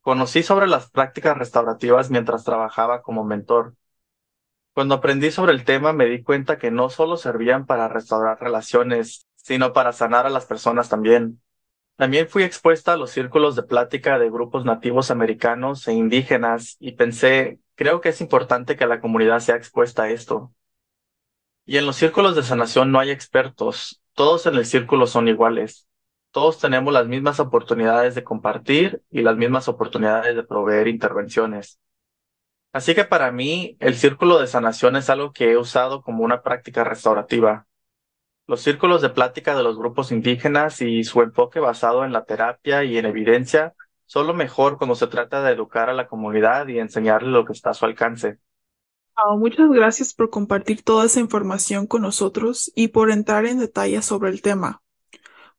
Conocí 0.00 0.42
sobre 0.42 0.66
las 0.66 0.90
prácticas 0.90 1.38
restaurativas 1.38 2.10
mientras 2.10 2.42
trabajaba 2.42 3.02
como 3.02 3.22
mentor. 3.22 3.74
Cuando 4.72 4.96
aprendí 4.96 5.30
sobre 5.30 5.52
el 5.52 5.64
tema 5.64 5.92
me 5.92 6.06
di 6.06 6.24
cuenta 6.24 6.58
que 6.58 6.72
no 6.72 6.90
solo 6.90 7.16
servían 7.16 7.66
para 7.66 7.86
restaurar 7.86 8.40
relaciones, 8.40 9.26
sino 9.36 9.72
para 9.72 9.92
sanar 9.92 10.26
a 10.26 10.30
las 10.30 10.46
personas 10.46 10.88
también. 10.88 11.40
También 11.96 12.28
fui 12.28 12.42
expuesta 12.42 12.94
a 12.94 12.96
los 12.96 13.10
círculos 13.10 13.54
de 13.54 13.62
plática 13.62 14.18
de 14.18 14.30
grupos 14.30 14.64
nativos 14.64 15.12
americanos 15.12 15.86
e 15.86 15.92
indígenas 15.92 16.76
y 16.80 16.92
pensé, 16.92 17.60
creo 17.76 18.00
que 18.00 18.08
es 18.08 18.20
importante 18.20 18.76
que 18.76 18.86
la 18.86 19.00
comunidad 19.00 19.38
sea 19.38 19.56
expuesta 19.56 20.04
a 20.04 20.10
esto. 20.10 20.52
Y 21.70 21.76
en 21.78 21.86
los 21.86 21.94
círculos 21.94 22.34
de 22.34 22.42
sanación 22.42 22.90
no 22.90 22.98
hay 22.98 23.10
expertos, 23.10 24.02
todos 24.14 24.46
en 24.46 24.56
el 24.56 24.66
círculo 24.66 25.06
son 25.06 25.28
iguales 25.28 25.86
todos 26.30 26.58
tenemos 26.58 26.92
las 26.92 27.06
mismas 27.06 27.40
oportunidades 27.40 28.14
de 28.14 28.24
compartir 28.24 29.02
y 29.10 29.22
las 29.22 29.36
mismas 29.36 29.68
oportunidades 29.68 30.36
de 30.36 30.44
proveer 30.44 30.88
intervenciones. 30.88 31.80
Así 32.72 32.94
que 32.94 33.04
para 33.04 33.32
mí, 33.32 33.76
el 33.80 33.96
círculo 33.96 34.38
de 34.38 34.46
sanación 34.46 34.94
es 34.94 35.10
algo 35.10 35.32
que 35.32 35.50
he 35.50 35.56
usado 35.56 36.02
como 36.02 36.22
una 36.22 36.42
práctica 36.42 36.84
restaurativa. 36.84 37.66
Los 38.46 38.60
círculos 38.60 39.02
de 39.02 39.10
plática 39.10 39.56
de 39.56 39.64
los 39.64 39.76
grupos 39.76 40.12
indígenas 40.12 40.80
y 40.82 41.02
su 41.02 41.20
enfoque 41.22 41.58
basado 41.58 42.04
en 42.04 42.12
la 42.12 42.24
terapia 42.24 42.84
y 42.84 42.96
en 42.96 43.06
evidencia 43.06 43.74
son 44.06 44.26
lo 44.28 44.34
mejor 44.34 44.78
cuando 44.78 44.94
se 44.94 45.08
trata 45.08 45.42
de 45.42 45.52
educar 45.52 45.90
a 45.90 45.94
la 45.94 46.06
comunidad 46.06 46.68
y 46.68 46.78
enseñarle 46.78 47.30
lo 47.30 47.44
que 47.44 47.52
está 47.52 47.70
a 47.70 47.74
su 47.74 47.86
alcance. 47.86 48.38
Ah, 49.22 49.36
muchas 49.36 49.68
gracias 49.70 50.14
por 50.14 50.30
compartir 50.30 50.82
toda 50.82 51.04
esa 51.04 51.20
información 51.20 51.86
con 51.86 52.00
nosotros 52.00 52.72
y 52.74 52.88
por 52.88 53.10
entrar 53.10 53.44
en 53.44 53.58
detalles 53.58 54.06
sobre 54.06 54.30
el 54.30 54.40
tema. 54.40 54.82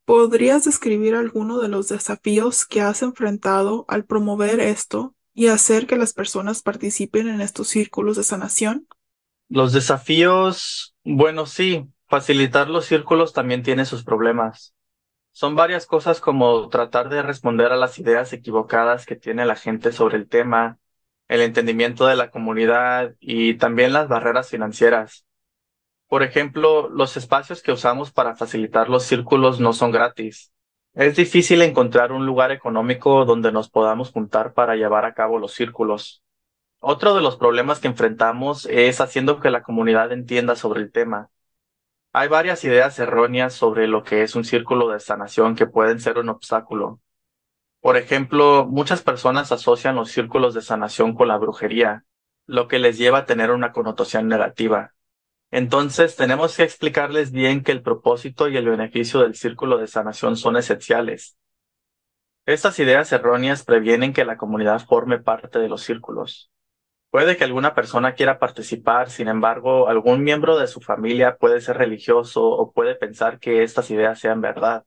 ¿Podrías 0.03 0.65
describir 0.65 1.13
alguno 1.13 1.60
de 1.60 1.68
los 1.68 1.88
desafíos 1.88 2.65
que 2.65 2.82
has 2.82 3.03
enfrentado 3.03 3.86
al 3.88 4.06
promover 4.06 4.60
esto 4.60 5.13
y 5.36 5.48
hacer 5.48 5.86
que 5.86 5.96
las 5.96 6.13
personas 6.13 6.63
participen 6.63 7.27
en 7.27 7.39
estos 7.39 7.68
círculos 7.68 8.18
de 8.18 8.24
sanación? 8.24 8.88
Los 9.48 9.74
desafíos, 9.74 10.96
bueno, 11.03 11.46
sí, 11.46 11.88
facilitar 12.08 12.68
los 12.68 12.86
círculos 12.86 13.32
también 13.32 13.62
tiene 13.62 13.86
sus 13.86 14.03
problemas. 14.03 14.74
Son 15.34 15.56
varias 15.56 15.86
cosas 15.86 16.20
como 16.20 16.68
tratar 16.70 17.10
de 17.10 17.22
responder 17.22 17.72
a 17.72 17.77
las 17.77 18.00
ideas 18.00 18.34
equivocadas 18.34 19.06
que 19.06 19.15
tiene 19.15 19.46
la 19.46 19.56
gente 19.56 19.91
sobre 19.91 20.18
el 20.18 20.27
tema, 20.27 20.80
el 21.32 21.40
entendimiento 21.40 22.08
de 22.08 22.18
la 22.18 22.30
comunidad 22.30 23.16
y 23.22 23.54
también 23.54 23.94
las 23.94 24.10
barreras 24.10 24.50
financieras. 24.50 25.26
Por 26.10 26.24
ejemplo, 26.24 26.90
los 26.90 27.16
espacios 27.16 27.62
que 27.62 27.72
usamos 27.72 28.12
para 28.12 28.36
facilitar 28.36 28.90
los 28.90 29.04
círculos 29.04 29.62
no 29.62 29.72
son 29.72 29.92
gratis. 29.92 30.52
Es 30.94 31.16
difícil 31.16 31.62
encontrar 31.62 32.12
un 32.12 32.26
lugar 32.26 32.52
económico 32.52 33.24
donde 33.24 33.54
nos 33.54 33.70
podamos 33.70 34.12
juntar 34.12 34.54
para 34.54 34.76
llevar 34.76 35.06
a 35.06 35.14
cabo 35.14 35.40
los 35.40 35.54
círculos. 35.54 36.22
Otro 36.82 37.16
de 37.16 37.22
los 37.22 37.38
problemas 37.38 37.80
que 37.80 37.88
enfrentamos 37.88 38.66
es 38.66 39.00
haciendo 39.00 39.40
que 39.40 39.52
la 39.52 39.64
comunidad 39.64 40.12
entienda 40.12 40.58
sobre 40.58 40.82
el 40.82 40.92
tema. 40.92 41.30
Hay 42.12 42.28
varias 42.28 42.66
ideas 42.66 43.00
erróneas 43.00 43.54
sobre 43.54 43.88
lo 43.88 44.04
que 44.04 44.24
es 44.24 44.36
un 44.36 44.44
círculo 44.44 44.90
de 44.90 45.00
sanación 45.00 45.56
que 45.56 45.66
pueden 45.66 46.02
ser 46.02 46.18
un 46.18 46.28
obstáculo. 46.28 47.00
Por 47.82 47.98
ejemplo, 47.98 48.68
muchas 48.70 49.02
personas 49.02 49.52
asocian 49.52 49.96
los 49.96 50.12
círculos 50.12 50.54
de 50.54 50.62
sanación 50.62 51.16
con 51.16 51.28
la 51.28 51.38
brujería, 51.38 52.06
lo 52.46 52.68
que 52.68 52.80
les 52.80 52.98
lleva 52.98 53.20
a 53.20 53.26
tener 53.26 53.52
una 53.52 53.72
connotación 53.72 54.28
negativa. 54.28 54.94
Entonces 55.50 56.16
tenemos 56.16 56.56
que 56.56 56.64
explicarles 56.64 57.32
bien 57.32 57.64
que 57.64 57.72
el 57.72 57.82
propósito 57.82 58.48
y 58.48 58.56
el 58.56 58.70
beneficio 58.70 59.22
del 59.22 59.36
círculo 59.36 59.78
de 59.80 59.88
sanación 59.88 60.38
son 60.38 60.58
esenciales. 60.58 61.38
Estas 62.46 62.80
ideas 62.80 63.12
erróneas 63.12 63.66
previenen 63.66 64.14
que 64.14 64.26
la 64.26 64.38
comunidad 64.38 64.86
forme 64.86 65.20
parte 65.20 65.60
de 65.60 65.68
los 65.68 65.82
círculos. 65.82 66.52
Puede 67.10 67.36
que 67.36 67.44
alguna 67.44 67.76
persona 67.76 68.14
quiera 68.14 68.40
participar, 68.40 69.10
sin 69.10 69.28
embargo, 69.28 69.90
algún 69.90 70.24
miembro 70.24 70.58
de 70.58 70.68
su 70.68 70.82
familia 70.82 71.36
puede 71.38 71.60
ser 71.62 71.78
religioso 71.78 72.44
o 72.46 72.72
puede 72.72 72.96
pensar 72.96 73.40
que 73.40 73.64
estas 73.64 73.92
ideas 73.92 74.20
sean 74.20 74.40
verdad. 74.40 74.86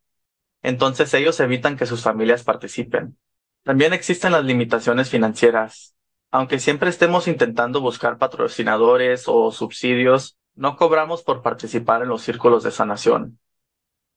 Entonces 0.65 1.13
ellos 1.13 1.39
evitan 1.41 1.77
que 1.77 1.85
sus 1.85 2.03
familias 2.03 2.43
participen. 2.43 3.19
También 3.65 3.93
existen 3.93 4.33
las 4.33 4.47
limitaciones 4.47 5.11
financieras. 5.11 5.95
Aunque 6.31 6.59
siempre 6.59 6.89
estemos 6.89 7.29
intentando 7.29 7.83
buscar 7.83 8.17
patrocinadores 8.17 9.25
o 9.27 9.53
subsidios, 9.53 10.39
no 10.55 10.77
cobramos 10.77 11.23
por 11.23 11.43
participar 11.43 12.01
en 12.01 12.09
los 12.09 12.23
círculos 12.23 12.63
de 12.65 12.71
sanación. 12.71 13.39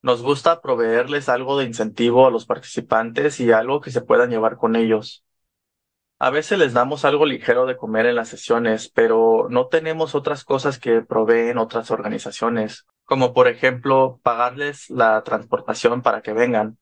Nos 0.01 0.21
gusta 0.21 0.61
proveerles 0.61 1.27
algo 1.27 1.59
de 1.59 1.65
incentivo 1.65 2.25
a 2.25 2.31
los 2.31 2.45
participantes 2.45 3.41
y 3.41 3.51
algo 3.51 3.81
que 3.81 3.91
se 3.91 4.01
puedan 4.01 4.29
llevar 4.29 4.55
con 4.55 4.77
ellos. 4.77 5.25
A 6.17 6.29
veces 6.29 6.57
les 6.57 6.71
damos 6.71 7.03
algo 7.03 7.25
ligero 7.25 7.65
de 7.65 7.75
comer 7.75 8.05
en 8.05 8.15
las 8.15 8.29
sesiones, 8.29 8.87
pero 8.87 9.47
no 9.49 9.67
tenemos 9.67 10.15
otras 10.15 10.45
cosas 10.45 10.79
que 10.79 11.01
proveen 11.01 11.57
otras 11.57 11.91
organizaciones, 11.91 12.87
como 13.07 13.33
por 13.33 13.47
ejemplo 13.47 14.19
pagarles 14.21 14.89
la 14.89 15.23
transportación 15.23 16.01
para 16.01 16.21
que 16.21 16.33
vengan. 16.33 16.77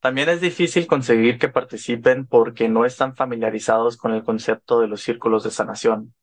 También 0.00 0.28
es 0.28 0.40
difícil 0.40 0.88
conseguir 0.88 1.38
que 1.38 1.48
participen 1.48 2.26
porque 2.26 2.68
no 2.68 2.84
están 2.84 3.14
familiarizados 3.14 3.96
con 3.96 4.12
el 4.12 4.24
concepto 4.24 4.80
de 4.80 4.88
los 4.88 5.00
círculos 5.00 5.44
de 5.44 5.52
sanación. 5.52 6.14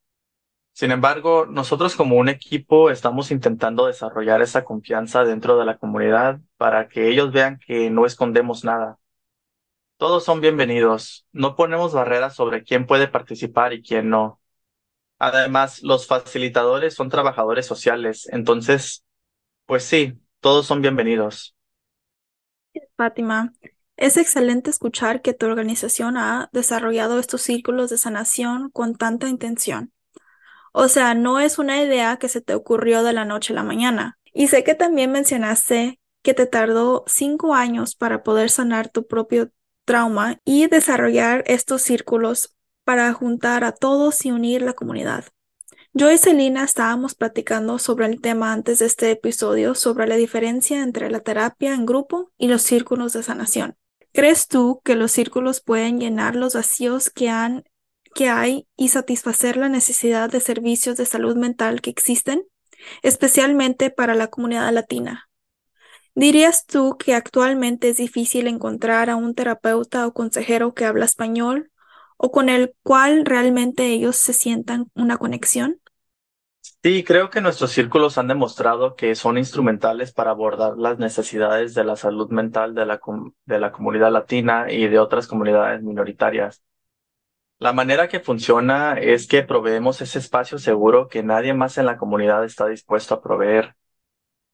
Sin 0.73 0.91
embargo, 0.91 1.45
nosotros 1.45 1.95
como 1.95 2.17
un 2.17 2.27
equipo 2.27 2.89
estamos 2.89 3.31
intentando 3.31 3.87
desarrollar 3.87 4.41
esa 4.41 4.65
confianza 4.65 5.23
dentro 5.23 5.57
de 5.57 5.65
la 5.65 5.77
comunidad 5.77 6.41
para 6.57 6.89
que 6.89 7.07
ellos 7.07 7.31
vean 7.31 7.59
que 7.65 7.89
no 7.89 8.05
escondemos 8.05 8.65
nada. 8.65 8.99
Todos 9.97 10.25
son 10.25 10.41
bienvenidos, 10.41 11.25
no 11.31 11.55
ponemos 11.55 11.93
barreras 11.93 12.35
sobre 12.35 12.63
quién 12.65 12.85
puede 12.85 13.07
participar 13.07 13.71
y 13.71 13.81
quién 13.81 14.09
no. 14.09 14.41
Además, 15.19 15.81
los 15.83 16.07
facilitadores 16.07 16.93
son 16.95 17.09
trabajadores 17.09 17.65
sociales, 17.65 18.27
entonces, 18.31 19.05
pues 19.65 19.83
sí, 19.85 20.19
todos 20.41 20.67
son 20.67 20.81
bienvenidos. 20.81 21.55
Fátima, 22.97 23.53
Es 23.97 24.17
excelente 24.17 24.69
escuchar 24.69 25.21
que 25.21 25.33
tu 25.33 25.45
organización 25.45 26.17
ha 26.17 26.49
desarrollado 26.53 27.19
estos 27.19 27.41
círculos 27.41 27.89
de 27.89 27.97
sanación 27.97 28.69
con 28.71 28.95
tanta 28.95 29.29
intención. 29.29 29.93
O 30.73 30.87
sea, 30.89 31.13
no 31.15 31.39
es 31.39 31.59
una 31.59 31.81
idea 31.83 32.17
que 32.17 32.29
se 32.29 32.41
te 32.41 32.55
ocurrió 32.55 33.03
de 33.03 33.13
la 33.13 33.25
noche 33.25 33.53
a 33.53 33.57
la 33.57 33.63
mañana. 33.63 34.19
Y 34.33 34.47
sé 34.49 34.63
que 34.63 34.75
también 34.75 35.11
mencionaste 35.11 35.99
que 36.23 36.33
te 36.33 36.47
tardó 36.47 37.05
cinco 37.07 37.55
años 37.55 37.95
para 37.95 38.23
poder 38.23 38.49
sanar 38.51 38.89
tu 38.89 39.07
propio 39.07 39.51
trauma 39.85 40.39
y 40.45 40.67
desarrollar 40.67 41.43
estos 41.47 41.81
círculos 41.83 42.55
para 42.85 43.11
juntar 43.13 43.65
a 43.65 43.73
todos 43.73 44.25
y 44.25 44.31
unir 44.31 44.61
la 44.61 44.73
comunidad. 44.73 45.25
Yo 45.91 46.11
y 46.11 46.17
Celina 46.17 46.63
estábamos 46.63 47.15
platicando 47.15 47.79
sobre 47.79 48.05
el 48.05 48.21
tema 48.21 48.53
antes 48.53 48.79
de 48.79 48.85
este 48.85 49.11
episodio 49.11 49.75
sobre 49.75 50.07
la 50.07 50.15
diferencia 50.15 50.83
entre 50.83 51.09
la 51.09 51.21
terapia 51.21 51.73
en 51.73 51.85
grupo 51.85 52.31
y 52.37 52.47
los 52.47 52.61
círculos 52.61 53.13
de 53.13 53.23
sanación. 53.23 53.77
¿Crees 54.11 54.47
tú 54.47 54.81
que 54.83 54.95
los 54.95 55.11
círculos 55.11 55.61
pueden 55.61 55.99
llenar 55.99 56.35
los 56.35 56.53
vacíos 56.53 57.09
que, 57.09 57.29
han, 57.29 57.63
que 58.13 58.29
hay 58.29 58.67
y 58.77 58.89
satisfacer 58.89 59.57
la 59.57 59.67
necesidad 59.67 60.29
de 60.29 60.39
servicios 60.39 60.97
de 60.97 61.05
salud 61.05 61.35
mental 61.35 61.81
que 61.81 61.89
existen, 61.89 62.43
especialmente 63.01 63.89
para 63.89 64.15
la 64.15 64.27
comunidad 64.27 64.71
latina? 64.73 65.29
¿Dirías 66.13 66.65
tú 66.65 66.97
que 66.97 67.13
actualmente 67.13 67.89
es 67.89 67.97
difícil 67.97 68.47
encontrar 68.47 69.09
a 69.09 69.15
un 69.15 69.33
terapeuta 69.33 70.07
o 70.07 70.13
consejero 70.13 70.73
que 70.73 70.85
habla 70.85 71.05
español 71.05 71.71
o 72.17 72.31
con 72.31 72.49
el 72.49 72.73
cual 72.83 73.25
realmente 73.25 73.87
ellos 73.87 74.15
se 74.15 74.33
sientan 74.33 74.89
una 74.95 75.17
conexión? 75.17 75.79
Sí, 76.83 77.03
creo 77.03 77.29
que 77.31 77.41
nuestros 77.41 77.71
círculos 77.71 78.17
han 78.17 78.27
demostrado 78.27 78.95
que 78.95 79.15
son 79.15 79.37
instrumentales 79.37 80.13
para 80.13 80.31
abordar 80.31 80.77
las 80.77 80.99
necesidades 80.99 81.73
de 81.73 81.83
la 81.83 81.95
salud 81.95 82.29
mental 82.29 82.75
de 82.75 82.85
la, 82.85 82.99
de 83.45 83.59
la 83.59 83.71
comunidad 83.71 84.11
latina 84.11 84.71
y 84.71 84.87
de 84.87 84.99
otras 84.99 85.27
comunidades 85.27 85.81
minoritarias. 85.81 86.63
La 87.59 87.73
manera 87.73 88.07
que 88.07 88.19
funciona 88.19 88.93
es 88.99 89.27
que 89.27 89.43
proveemos 89.43 90.01
ese 90.01 90.19
espacio 90.19 90.57
seguro 90.59 91.07
que 91.07 91.23
nadie 91.23 91.53
más 91.53 91.77
en 91.77 91.85
la 91.85 91.97
comunidad 91.97 92.43
está 92.45 92.67
dispuesto 92.67 93.15
a 93.15 93.21
proveer. 93.21 93.75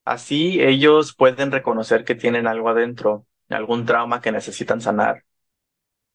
Así 0.06 0.62
ellos 0.62 1.16
pueden 1.16 1.52
reconocer 1.52 2.06
que 2.06 2.16
tienen 2.16 2.48
algo 2.48 2.70
adentro, 2.70 3.26
algún 3.50 3.86
trauma 3.86 4.22
que 4.22 4.32
necesitan 4.32 4.82
sanar. 4.82 5.24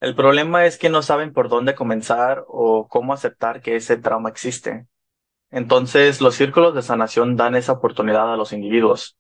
El 0.01 0.15
problema 0.15 0.67
es 0.67 0.77
que 0.77 0.91
no 0.91 1.01
saben 1.01 1.33
por 1.33 1.49
dónde 1.49 1.75
comenzar 1.75 2.45
o 2.49 2.87
cómo 2.87 3.15
aceptar 3.15 3.63
que 3.63 3.77
ese 3.77 3.97
trauma 3.97 4.29
existe. 4.29 4.87
Entonces, 5.51 6.21
los 6.21 6.35
círculos 6.35 6.75
de 6.75 6.83
sanación 6.83 7.37
dan 7.37 7.55
esa 7.55 7.73
oportunidad 7.73 8.33
a 8.33 8.37
los 8.37 8.53
individuos. 8.53 9.17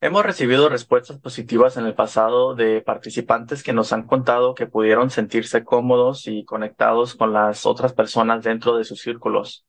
Hemos 0.00 0.24
recibido 0.24 0.68
respuestas 0.68 1.18
positivas 1.18 1.76
en 1.76 1.84
el 1.84 1.94
pasado 1.94 2.54
de 2.54 2.80
participantes 2.80 3.62
que 3.62 3.72
nos 3.72 3.92
han 3.92 4.06
contado 4.06 4.54
que 4.54 4.66
pudieron 4.66 5.10
sentirse 5.10 5.64
cómodos 5.64 6.26
y 6.26 6.44
conectados 6.44 7.16
con 7.16 7.32
las 7.32 7.66
otras 7.66 7.92
personas 7.92 8.44
dentro 8.44 8.76
de 8.76 8.84
sus 8.84 9.00
círculos. 9.00 9.66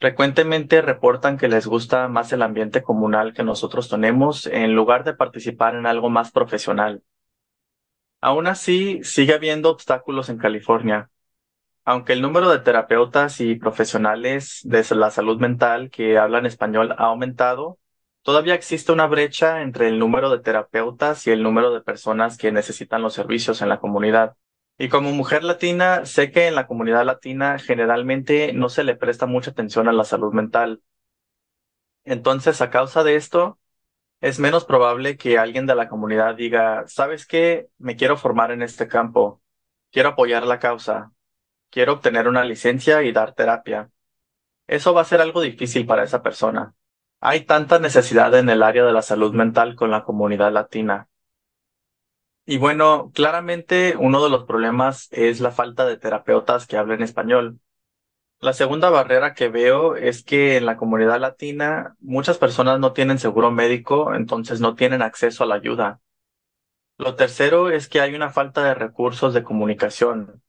Frecuentemente 0.00 0.82
reportan 0.82 1.38
que 1.38 1.48
les 1.48 1.66
gusta 1.66 2.08
más 2.08 2.32
el 2.32 2.42
ambiente 2.42 2.82
comunal 2.82 3.32
que 3.32 3.42
nosotros 3.42 3.88
tenemos 3.88 4.46
en 4.46 4.74
lugar 4.74 5.04
de 5.04 5.14
participar 5.14 5.76
en 5.76 5.86
algo 5.86 6.10
más 6.10 6.30
profesional. 6.30 7.02
Aún 8.20 8.46
así, 8.48 9.02
sigue 9.04 9.34
habiendo 9.34 9.70
obstáculos 9.70 10.28
en 10.28 10.38
California, 10.38 11.10
aunque 11.84 12.12
el 12.12 12.22
número 12.22 12.50
de 12.50 12.58
terapeutas 12.60 13.40
y 13.40 13.54
profesionales 13.56 14.60
de 14.64 14.84
la 14.96 15.10
salud 15.10 15.40
mental 15.40 15.90
que 15.90 16.18
hablan 16.18 16.46
español 16.46 16.92
ha 16.98 17.06
aumentado, 17.06 17.78
todavía 18.22 18.54
existe 18.54 18.92
una 18.92 19.06
brecha 19.06 19.62
entre 19.62 19.88
el 19.88 19.98
número 19.98 20.30
de 20.30 20.40
terapeutas 20.40 21.26
y 21.26 21.30
el 21.30 21.42
número 21.42 21.72
de 21.72 21.80
personas 21.80 22.36
que 22.38 22.52
necesitan 22.52 23.02
los 23.02 23.14
servicios 23.14 23.62
en 23.62 23.70
la 23.70 23.80
comunidad. 23.80 24.36
Y 24.78 24.88
como 24.90 25.12
mujer 25.12 25.44
latina, 25.44 26.04
sé 26.04 26.30
que 26.30 26.46
en 26.48 26.54
la 26.56 26.66
comunidad 26.66 27.06
latina 27.06 27.58
generalmente 27.58 28.52
no 28.52 28.68
se 28.68 28.84
le 28.84 28.96
presta 28.96 29.26
mucha 29.26 29.52
atención 29.52 29.88
a 29.88 29.92
la 29.92 30.04
salud 30.04 30.32
mental. 30.32 30.82
Entonces, 32.04 32.60
a 32.60 32.70
causa 32.70 33.04
de 33.04 33.16
esto, 33.16 33.58
es 34.20 34.38
menos 34.38 34.64
probable 34.64 35.16
que 35.16 35.38
alguien 35.38 35.66
de 35.66 35.74
la 35.74 35.88
comunidad 35.88 36.34
diga, 36.34 36.84
¿sabes 36.86 37.26
qué? 37.26 37.68
Me 37.78 37.96
quiero 37.96 38.16
formar 38.16 38.50
en 38.50 38.62
este 38.62 38.88
campo, 38.88 39.42
quiero 39.90 40.10
apoyar 40.10 40.46
la 40.46 40.58
causa, 40.58 41.12
quiero 41.70 41.94
obtener 41.94 42.28
una 42.28 42.44
licencia 42.44 43.02
y 43.02 43.12
dar 43.12 43.34
terapia. 43.34 43.90
Eso 44.66 44.92
va 44.94 45.02
a 45.02 45.04
ser 45.04 45.20
algo 45.20 45.40
difícil 45.40 45.86
para 45.86 46.04
esa 46.04 46.22
persona. 46.22 46.74
Hay 47.20 47.44
tanta 47.46 47.78
necesidad 47.78 48.34
en 48.36 48.48
el 48.48 48.62
área 48.62 48.84
de 48.84 48.92
la 48.92 49.02
salud 49.02 49.34
mental 49.34 49.74
con 49.76 49.90
la 49.90 50.04
comunidad 50.04 50.52
latina. 50.52 51.08
Y 52.44 52.58
bueno, 52.58 53.10
claramente 53.14 53.94
uno 53.98 54.22
de 54.22 54.30
los 54.30 54.44
problemas 54.44 55.08
es 55.10 55.40
la 55.40 55.50
falta 55.50 55.84
de 55.84 55.98
terapeutas 55.98 56.66
que 56.66 56.76
hablen 56.76 57.02
español. 57.02 57.60
La 58.40 58.52
segunda 58.52 58.88
barrera 58.88 59.34
que 59.34 59.48
veo 59.48 59.96
es 59.96 60.22
que 60.22 60.56
en 60.56 60.66
la 60.66 60.76
comunidad 60.76 61.18
latina 61.20 61.96
muchas 62.00 62.38
personas 62.38 62.78
no 62.78 62.92
tienen 62.92 63.18
seguro 63.18 63.50
médico, 63.50 64.14
entonces 64.14 64.60
no 64.60 64.76
tienen 64.76 65.02
acceso 65.02 65.42
a 65.42 65.46
la 65.46 65.56
ayuda. 65.56 66.00
Lo 66.98 67.16
tercero 67.16 67.68
es 67.70 67.88
que 67.88 68.00
hay 68.00 68.14
una 68.14 68.30
falta 68.30 68.62
de 68.62 68.74
recursos 68.74 69.34
de 69.34 69.42
comunicación. 69.42 70.42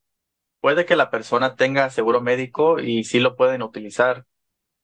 Puede 0.62 0.86
que 0.86 0.96
la 0.96 1.10
persona 1.10 1.56
tenga 1.56 1.90
seguro 1.90 2.22
médico 2.22 2.80
y 2.80 3.06
sí 3.06 3.20
lo 3.20 3.36
pueden 3.36 3.64
utilizar, 3.64 4.26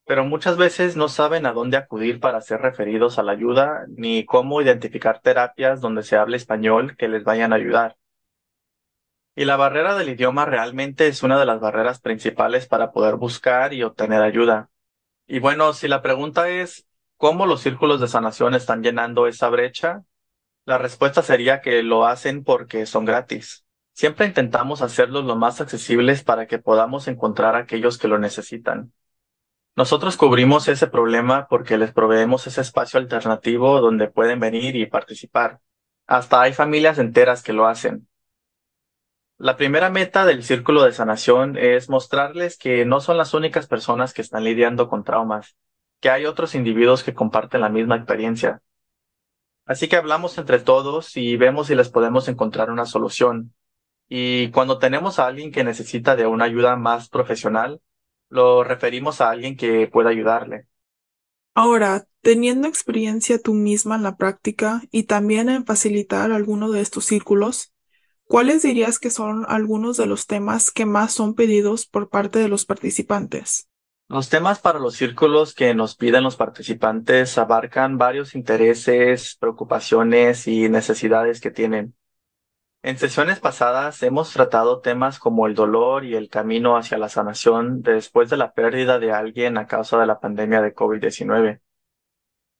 pero 0.04 0.24
muchas 0.24 0.56
veces 0.56 0.96
no 0.96 1.08
saben 1.08 1.46
a 1.46 1.52
dónde 1.52 1.76
acudir 1.76 2.18
para 2.18 2.40
ser 2.40 2.60
referidos 2.60 3.20
a 3.20 3.22
la 3.22 3.32
ayuda 3.32 3.84
ni 3.88 4.24
cómo 4.24 4.62
identificar 4.62 5.20
terapias 5.20 5.80
donde 5.80 6.02
se 6.02 6.16
hable 6.16 6.36
español 6.36 6.96
que 6.96 7.08
les 7.08 7.22
vayan 7.22 7.52
a 7.52 7.56
ayudar. 7.56 7.96
Y 9.38 9.44
la 9.44 9.56
barrera 9.56 9.94
del 9.94 10.08
idioma 10.08 10.46
realmente 10.46 11.06
es 11.06 11.22
una 11.22 11.38
de 11.38 11.44
las 11.44 11.60
barreras 11.60 12.00
principales 12.00 12.66
para 12.66 12.90
poder 12.90 13.16
buscar 13.16 13.74
y 13.74 13.82
obtener 13.82 14.22
ayuda. 14.22 14.70
Y 15.26 15.40
bueno, 15.40 15.74
si 15.74 15.88
la 15.88 16.00
pregunta 16.00 16.48
es 16.48 16.86
¿cómo 17.18 17.44
los 17.44 17.60
círculos 17.60 18.00
de 18.00 18.08
sanación 18.08 18.54
están 18.54 18.82
llenando 18.82 19.26
esa 19.26 19.50
brecha? 19.50 20.04
La 20.64 20.78
respuesta 20.78 21.22
sería 21.22 21.60
que 21.60 21.82
lo 21.82 22.06
hacen 22.06 22.44
porque 22.44 22.86
son 22.86 23.04
gratis. 23.04 23.66
Siempre 23.92 24.24
intentamos 24.24 24.80
hacerlos 24.80 25.26
lo 25.26 25.36
más 25.36 25.60
accesibles 25.60 26.24
para 26.24 26.46
que 26.46 26.58
podamos 26.58 27.06
encontrar 27.06 27.56
a 27.56 27.60
aquellos 27.60 27.98
que 27.98 28.08
lo 28.08 28.18
necesitan. 28.18 28.94
Nosotros 29.76 30.16
cubrimos 30.16 30.66
ese 30.68 30.86
problema 30.86 31.46
porque 31.48 31.76
les 31.76 31.92
proveemos 31.92 32.46
ese 32.46 32.62
espacio 32.62 32.98
alternativo 32.98 33.82
donde 33.82 34.08
pueden 34.08 34.40
venir 34.40 34.76
y 34.76 34.86
participar. 34.86 35.60
Hasta 36.06 36.40
hay 36.40 36.54
familias 36.54 36.98
enteras 36.98 37.42
que 37.42 37.52
lo 37.52 37.66
hacen. 37.66 38.08
La 39.38 39.58
primera 39.58 39.90
meta 39.90 40.24
del 40.24 40.42
círculo 40.42 40.82
de 40.82 40.92
sanación 40.92 41.58
es 41.58 41.90
mostrarles 41.90 42.56
que 42.56 42.86
no 42.86 43.00
son 43.00 43.18
las 43.18 43.34
únicas 43.34 43.66
personas 43.66 44.14
que 44.14 44.22
están 44.22 44.44
lidiando 44.44 44.88
con 44.88 45.04
traumas, 45.04 45.56
que 46.00 46.08
hay 46.08 46.24
otros 46.24 46.54
individuos 46.54 47.02
que 47.02 47.12
comparten 47.12 47.60
la 47.60 47.68
misma 47.68 47.96
experiencia. 47.96 48.62
Así 49.66 49.88
que 49.88 49.96
hablamos 49.96 50.38
entre 50.38 50.58
todos 50.58 51.18
y 51.18 51.36
vemos 51.36 51.66
si 51.66 51.74
les 51.74 51.90
podemos 51.90 52.28
encontrar 52.28 52.70
una 52.70 52.86
solución, 52.86 53.52
y 54.08 54.50
cuando 54.52 54.78
tenemos 54.78 55.18
a 55.18 55.26
alguien 55.26 55.52
que 55.52 55.64
necesita 55.64 56.16
de 56.16 56.26
una 56.26 56.46
ayuda 56.46 56.76
más 56.76 57.10
profesional, 57.10 57.82
lo 58.30 58.64
referimos 58.64 59.20
a 59.20 59.28
alguien 59.28 59.56
que 59.56 59.86
pueda 59.86 60.10
ayudarle. 60.10 60.66
Ahora, 61.54 62.06
teniendo 62.22 62.68
experiencia 62.68 63.38
tú 63.38 63.52
misma 63.52 63.96
en 63.96 64.02
la 64.02 64.16
práctica 64.16 64.82
y 64.90 65.04
también 65.04 65.48
en 65.50 65.66
facilitar 65.66 66.32
alguno 66.32 66.70
de 66.70 66.80
estos 66.80 67.04
círculos, 67.04 67.72
¿cuáles 68.26 68.62
dirías 68.62 68.98
que 68.98 69.10
son 69.10 69.46
algunos 69.48 69.96
de 69.96 70.06
los 70.06 70.26
temas 70.26 70.70
que 70.70 70.86
más 70.86 71.12
son 71.12 71.34
pedidos 71.34 71.86
por 71.86 72.08
parte 72.08 72.38
de 72.38 72.48
los 72.48 72.64
participantes? 72.66 73.68
Los 74.08 74.28
temas 74.28 74.60
para 74.60 74.78
los 74.78 74.94
círculos 74.94 75.52
que 75.52 75.74
nos 75.74 75.96
piden 75.96 76.22
los 76.22 76.36
participantes 76.36 77.38
abarcan 77.38 77.98
varios 77.98 78.36
intereses, 78.36 79.36
preocupaciones 79.40 80.46
y 80.46 80.68
necesidades 80.68 81.40
que 81.40 81.50
tienen. 81.50 81.94
En 82.82 82.98
sesiones 82.98 83.40
pasadas 83.40 84.00
hemos 84.04 84.32
tratado 84.32 84.80
temas 84.80 85.18
como 85.18 85.48
el 85.48 85.56
dolor 85.56 86.04
y 86.04 86.14
el 86.14 86.28
camino 86.28 86.76
hacia 86.76 86.98
la 86.98 87.08
sanación 87.08 87.82
después 87.82 88.30
de 88.30 88.36
la 88.36 88.52
pérdida 88.52 89.00
de 89.00 89.10
alguien 89.10 89.58
a 89.58 89.66
causa 89.66 89.98
de 89.98 90.06
la 90.06 90.20
pandemia 90.20 90.62
de 90.62 90.72
COVID-19. 90.72 91.60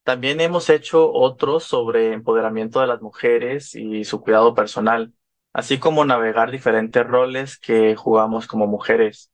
También 0.03 0.41
hemos 0.41 0.69
hecho 0.69 1.13
otros 1.13 1.63
sobre 1.63 2.13
empoderamiento 2.13 2.81
de 2.81 2.89
las 2.89 3.01
mujeres 3.03 3.77
y 3.77 4.05
su 4.05 4.21
cuidado 4.21 4.53
personal, 4.53 5.13
así 5.57 5.79
como 5.79 6.05
navegar 6.05 6.51
diferentes 6.51 7.07
roles 7.07 7.59
que 7.59 7.97
jugamos 7.97 8.47
como 8.47 8.67
mujeres. 8.67 9.33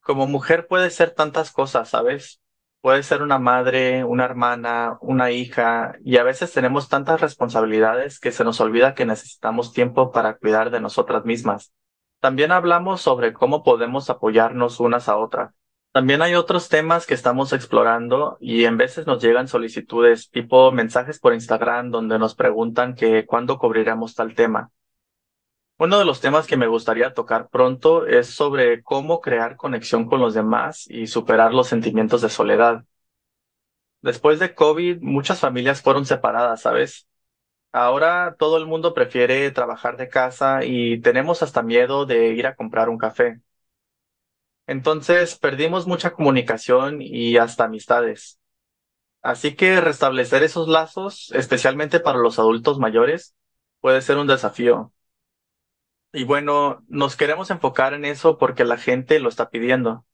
Como 0.00 0.26
mujer 0.26 0.66
puede 0.66 0.90
ser 0.90 1.12
tantas 1.12 1.52
cosas, 1.52 1.90
¿sabes? 1.90 2.40
Puede 2.80 3.04
ser 3.04 3.22
una 3.22 3.38
madre, 3.38 4.02
una 4.02 4.24
hermana, 4.24 4.98
una 5.00 5.30
hija, 5.30 5.94
y 6.04 6.16
a 6.16 6.24
veces 6.24 6.52
tenemos 6.52 6.88
tantas 6.88 7.20
responsabilidades 7.20 8.18
que 8.18 8.32
se 8.32 8.42
nos 8.42 8.60
olvida 8.60 8.96
que 8.96 9.06
necesitamos 9.06 9.72
tiempo 9.72 10.10
para 10.10 10.38
cuidar 10.38 10.72
de 10.72 10.80
nosotras 10.80 11.24
mismas. 11.24 11.72
También 12.18 12.50
hablamos 12.50 13.00
sobre 13.00 13.32
cómo 13.32 13.62
podemos 13.62 14.10
apoyarnos 14.10 14.80
unas 14.80 15.08
a 15.08 15.16
otras. 15.16 15.54
También 15.92 16.20
hay 16.22 16.34
otros 16.34 16.68
temas 16.68 17.06
que 17.06 17.14
estamos 17.14 17.52
explorando 17.52 18.38
y 18.40 18.64
en 18.64 18.76
veces 18.76 19.06
nos 19.06 19.22
llegan 19.22 19.46
solicitudes 19.46 20.30
tipo 20.30 20.72
mensajes 20.72 21.20
por 21.20 21.32
Instagram 21.32 21.92
donde 21.92 22.18
nos 22.18 22.34
preguntan 22.34 22.96
que 22.96 23.24
cuándo 23.24 23.60
cubriremos 23.60 24.16
tal 24.16 24.34
tema. 24.34 24.72
Uno 25.82 25.98
de 25.98 26.04
los 26.04 26.20
temas 26.20 26.46
que 26.46 26.56
me 26.56 26.68
gustaría 26.68 27.12
tocar 27.12 27.48
pronto 27.48 28.06
es 28.06 28.28
sobre 28.28 28.84
cómo 28.84 29.20
crear 29.20 29.56
conexión 29.56 30.06
con 30.06 30.20
los 30.20 30.32
demás 30.32 30.86
y 30.88 31.08
superar 31.08 31.52
los 31.52 31.66
sentimientos 31.66 32.22
de 32.22 32.28
soledad. 32.28 32.84
Después 34.00 34.38
de 34.38 34.54
COVID, 34.54 35.00
muchas 35.00 35.40
familias 35.40 35.82
fueron 35.82 36.06
separadas, 36.06 36.62
¿sabes? 36.62 37.06
Ahora 37.72 38.36
todo 38.38 38.58
el 38.58 38.66
mundo 38.66 38.94
prefiere 38.94 39.50
trabajar 39.52 39.96
de 39.96 40.08
casa 40.08 40.64
y 40.64 41.00
tenemos 41.00 41.42
hasta 41.42 41.62
miedo 41.62 42.06
de 42.06 42.28
ir 42.34 42.46
a 42.46 42.56
comprar 42.56 42.88
un 42.88 42.98
café. 42.98 43.40
Entonces 44.66 45.36
perdimos 45.38 45.86
mucha 45.86 46.12
comunicación 46.12 47.02
y 47.02 47.36
hasta 47.36 47.64
amistades. 47.64 48.38
Así 49.22 49.56
que 49.56 49.80
restablecer 49.80 50.42
esos 50.44 50.68
lazos, 50.68 51.32
especialmente 51.34 52.00
para 52.00 52.18
los 52.18 52.38
adultos 52.38 52.78
mayores, 52.78 53.34
puede 53.80 54.02
ser 54.02 54.18
un 54.18 54.28
desafío. 54.28 54.92
Y 56.12 56.24
bueno, 56.24 56.84
nos 56.88 57.16
queremos 57.16 57.50
enfocar 57.50 57.94
en 57.94 58.04
eso 58.04 58.38
porque 58.38 58.64
la 58.64 58.76
gente 58.78 59.18
lo 59.20 59.28
está 59.28 59.50
pidiendo. 59.50 60.04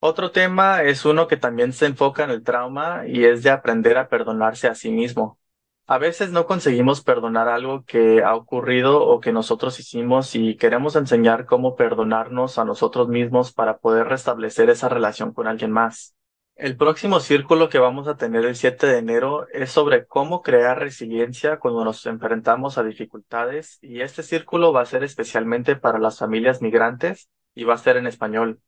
Otro 0.00 0.30
tema 0.30 0.82
es 0.84 1.04
uno 1.04 1.26
que 1.26 1.36
también 1.36 1.72
se 1.72 1.86
enfoca 1.86 2.24
en 2.24 2.30
el 2.30 2.44
trauma 2.44 3.02
y 3.06 3.24
es 3.24 3.42
de 3.42 3.50
aprender 3.50 3.98
a 3.98 4.08
perdonarse 4.08 4.68
a 4.68 4.74
sí 4.74 4.90
mismo. 4.90 5.38
A 5.86 5.98
veces 5.98 6.30
no 6.30 6.46
conseguimos 6.46 7.02
perdonar 7.02 7.48
algo 7.48 7.84
que 7.84 8.22
ha 8.22 8.34
ocurrido 8.36 9.02
o 9.04 9.20
que 9.20 9.32
nosotros 9.32 9.80
hicimos 9.80 10.34
y 10.36 10.56
queremos 10.56 10.96
enseñar 10.96 11.46
cómo 11.46 11.76
perdonarnos 11.76 12.58
a 12.58 12.64
nosotros 12.64 13.08
mismos 13.08 13.52
para 13.52 13.78
poder 13.78 14.06
restablecer 14.08 14.70
esa 14.70 14.88
relación 14.88 15.32
con 15.32 15.48
alguien 15.48 15.72
más. 15.72 16.14
El 16.58 16.76
próximo 16.76 17.20
círculo 17.20 17.68
que 17.68 17.78
vamos 17.78 18.08
a 18.08 18.16
tener 18.16 18.44
el 18.44 18.56
7 18.56 18.86
de 18.88 18.98
enero 18.98 19.46
es 19.52 19.70
sobre 19.70 20.06
cómo 20.06 20.42
crear 20.42 20.78
resiliencia 20.80 21.58
cuando 21.60 21.84
nos 21.84 22.04
enfrentamos 22.06 22.78
a 22.78 22.82
dificultades 22.82 23.78
y 23.80 24.00
este 24.00 24.24
círculo 24.24 24.72
va 24.72 24.82
a 24.82 24.86
ser 24.86 25.04
especialmente 25.04 25.76
para 25.76 26.00
las 26.00 26.18
familias 26.18 26.60
migrantes 26.60 27.30
y 27.54 27.62
va 27.62 27.74
a 27.74 27.78
ser 27.78 27.96
en 27.96 28.08
español. 28.08 28.60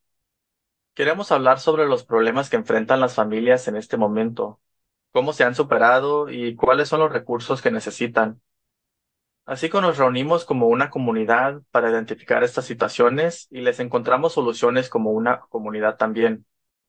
Queremos 0.94 1.32
hablar 1.32 1.58
sobre 1.58 1.86
los 1.86 2.04
problemas 2.04 2.48
que 2.48 2.56
enfrentan 2.56 3.00
las 3.00 3.14
familias 3.14 3.66
en 3.66 3.76
este 3.76 3.96
momento, 3.96 4.60
cómo 5.12 5.32
se 5.32 5.42
han 5.42 5.56
superado 5.56 6.30
y 6.30 6.54
cuáles 6.54 6.88
son 6.88 7.00
los 7.00 7.12
recursos 7.12 7.60
que 7.60 7.72
necesitan. 7.72 8.40
Así 9.46 9.68
que 9.68 9.80
nos 9.80 9.98
reunimos 9.98 10.44
como 10.44 10.68
una 10.68 10.90
comunidad 10.90 11.62
para 11.72 11.90
identificar 11.90 12.44
estas 12.44 12.66
situaciones 12.66 13.48
y 13.50 13.62
les 13.62 13.80
encontramos 13.80 14.34
soluciones 14.34 14.88
como 14.88 15.10
una 15.10 15.40
comunidad 15.40 15.96
también. 15.96 16.46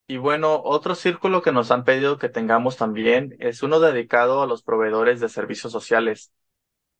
Y 0.07 0.17
bueno, 0.17 0.61
otro 0.63 0.95
círculo 0.95 1.41
que 1.41 1.53
nos 1.53 1.71
han 1.71 1.85
pedido 1.85 2.17
que 2.17 2.27
tengamos 2.29 2.75
también 2.77 3.35
es 3.39 3.63
uno 3.63 3.79
dedicado 3.79 4.41
a 4.41 4.45
los 4.47 4.61
proveedores 4.61 5.21
de 5.21 5.29
servicios 5.29 5.71
sociales, 5.71 6.33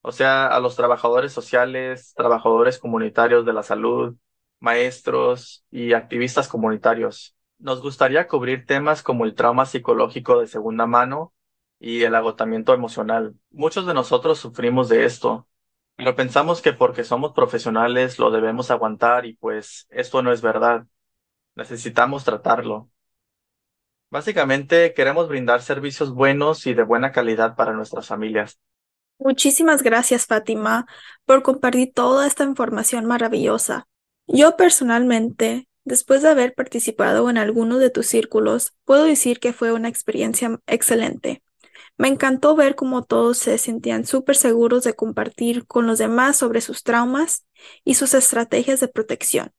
o 0.02 0.12
sea, 0.12 0.48
a 0.48 0.60
los 0.62 0.76
trabajadores 0.78 1.34
sociales, 1.34 2.14
trabajadores 2.16 2.80
comunitarios 2.80 3.46
de 3.46 3.54
la 3.54 3.64
salud, 3.64 4.16
maestros 4.60 5.66
y 5.72 5.94
activistas 5.94 6.48
comunitarios. 6.50 7.36
Nos 7.60 7.82
gustaría 7.82 8.28
cubrir 8.28 8.66
temas 8.66 9.04
como 9.04 9.26
el 9.26 9.36
trauma 9.36 9.66
psicológico 9.66 10.40
de 10.40 10.48
segunda 10.48 10.88
mano 10.88 11.34
y 11.80 12.04
el 12.04 12.16
agotamiento 12.16 12.74
emocional. 12.74 13.36
Muchos 13.52 13.88
de 13.88 13.94
nosotros 13.96 14.40
sufrimos 14.40 14.90
de 14.90 15.06
esto, 15.06 15.48
pero 15.96 16.16
pensamos 16.16 16.62
que 16.62 16.74
porque 16.74 17.04
somos 17.06 17.34
profesionales 17.34 18.20
lo 18.20 18.32
debemos 18.32 18.72
aguantar 18.72 19.26
y 19.26 19.36
pues 19.36 19.88
esto 19.92 20.22
no 20.24 20.32
es 20.34 20.42
verdad. 20.42 20.86
Necesitamos 21.62 22.24
tratarlo. 22.24 22.90
Básicamente 24.10 24.96
queremos 24.96 25.30
brindar 25.30 25.62
servicios 25.62 26.12
buenos 26.12 26.66
y 26.66 26.74
de 26.74 26.82
buena 26.82 27.12
calidad 27.12 27.56
para 27.56 27.72
nuestras 27.74 28.08
familias. 28.08 28.60
Muchísimas 29.20 29.84
gracias, 29.84 30.26
Fátima, 30.26 30.88
por 31.26 31.44
compartir 31.44 31.94
toda 31.94 32.26
esta 32.26 32.46
información 32.46 33.06
maravillosa. 33.06 33.88
Yo 34.26 34.58
personalmente, 34.58 35.68
después 35.84 36.24
de 36.24 36.30
haber 36.30 36.56
participado 36.56 37.30
en 37.30 37.38
alguno 37.38 37.78
de 37.78 37.92
tus 37.92 38.08
círculos, 38.08 38.74
puedo 38.84 39.04
decir 39.04 39.40
que 39.40 39.54
fue 39.54 39.72
una 39.72 39.88
experiencia 39.88 40.60
excelente. 40.66 41.44
Me 41.96 42.08
encantó 42.08 42.56
ver 42.56 42.74
cómo 42.74 43.04
todos 43.04 43.38
se 43.38 43.60
sentían 43.60 44.08
súper 44.08 44.36
seguros 44.36 44.84
de 44.84 44.96
compartir 44.96 45.68
con 45.68 45.86
los 45.86 46.00
demás 46.00 46.38
sobre 46.38 46.62
sus 46.62 46.82
traumas 46.82 47.46
y 47.84 47.94
sus 47.94 48.16
estrategias 48.16 48.80
de 48.80 48.88
protección, 48.88 49.52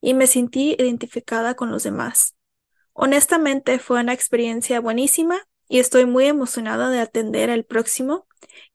y 0.00 0.14
me 0.14 0.26
sentí 0.26 0.76
identificada 0.78 1.54
con 1.54 1.70
los 1.70 1.82
demás. 1.82 2.34
Honestamente 2.92 3.78
fue 3.78 4.00
una 4.00 4.12
experiencia 4.12 4.80
buenísima 4.80 5.38
y 5.68 5.78
estoy 5.78 6.06
muy 6.06 6.26
emocionada 6.26 6.90
de 6.90 7.00
atender 7.00 7.50
el 7.50 7.64
próximo, 7.64 8.26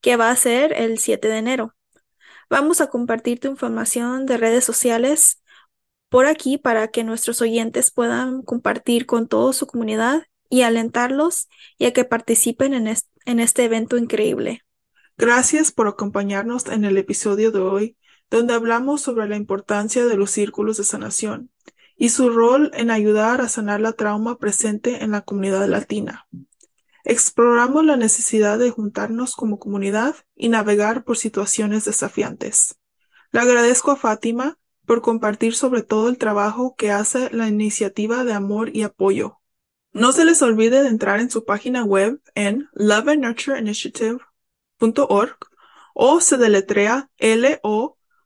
que 0.02 0.16
va 0.16 0.30
a 0.30 0.36
ser 0.36 0.74
el 0.74 1.00
7 1.00 1.28
de 1.28 1.38
enero. 1.38 1.76
Vamos 2.50 2.82
a 2.82 2.88
compartir 2.88 3.40
tu 3.40 3.48
información 3.48 4.26
de 4.26 4.38
redes 4.38 4.64
sociales 4.64 5.42
por 6.10 6.28
aquí 6.28 6.58
para 6.58 6.90
que 6.90 7.04
nuestros 7.04 7.42
oyentes 7.42 7.92
puedan 7.92 8.44
compartir 8.44 9.06
con 9.08 9.28
toda 9.28 9.54
su 9.54 9.66
comunidad 9.66 10.24
y 10.50 10.62
alentarlos 10.62 11.48
y 11.80 11.86
a 11.86 11.94
que 11.94 12.06
participen 12.06 12.76
en, 12.76 12.96
en 13.26 13.40
este 13.40 13.64
evento 13.64 13.98
increíble. 13.98 14.64
Gracias 15.18 15.72
por 15.72 15.88
acompañarnos 15.88 16.68
en 16.68 16.86
el 16.86 16.98
episodio 16.98 17.52
de 17.52 17.60
hoy, 17.60 17.98
donde 18.30 18.54
hablamos 18.54 19.02
sobre 19.02 19.28
la 19.28 19.36
importancia 19.36 20.06
de 20.06 20.18
los 20.18 20.32
círculos 20.32 20.78
de 20.78 20.84
sanación 20.84 21.52
y 21.96 22.10
su 22.10 22.30
rol 22.30 22.72
en 22.74 22.92
ayudar 22.92 23.42
a 23.42 23.50
sanar 23.50 23.82
la 23.82 23.94
trauma 23.94 24.38
presente 24.38 25.04
en 25.04 25.12
la 25.12 25.22
comunidad 25.22 25.68
latina. 25.68 26.28
Exploramos 27.06 27.86
la 27.86 27.98
necesidad 27.98 28.58
de 28.58 28.72
juntarnos 28.72 29.36
como 29.36 29.60
comunidad 29.60 30.16
y 30.36 30.50
navegar 30.50 31.04
por 31.04 31.18
situaciones 31.18 31.86
desafiantes. 31.86 32.80
Le 33.32 33.42
agradezco 33.42 33.92
a 33.92 33.96
Fátima 33.96 34.58
por 34.86 35.02
compartir 35.02 35.56
sobre 35.56 35.82
todo 35.82 36.10
el 36.10 36.18
trabajo 36.18 36.76
que 36.76 36.92
hace 36.92 37.30
la 37.32 37.48
iniciativa 37.48 38.24
de 38.24 38.34
amor 38.34 38.76
y 38.76 38.84
apoyo. 38.84 39.40
No 39.92 40.12
se 40.12 40.26
les 40.26 40.42
olvide 40.42 40.82
de 40.82 40.90
entrar 40.90 41.20
en 41.20 41.30
su 41.30 41.46
página 41.46 41.84
web 41.84 42.20
en 42.36 42.70
loveandnurtureinitiative.org 42.74 45.38
o 45.94 46.20
se 46.20 46.38
deletrea 46.38 47.12
L-O-V-E-A-N-D 47.18 48.03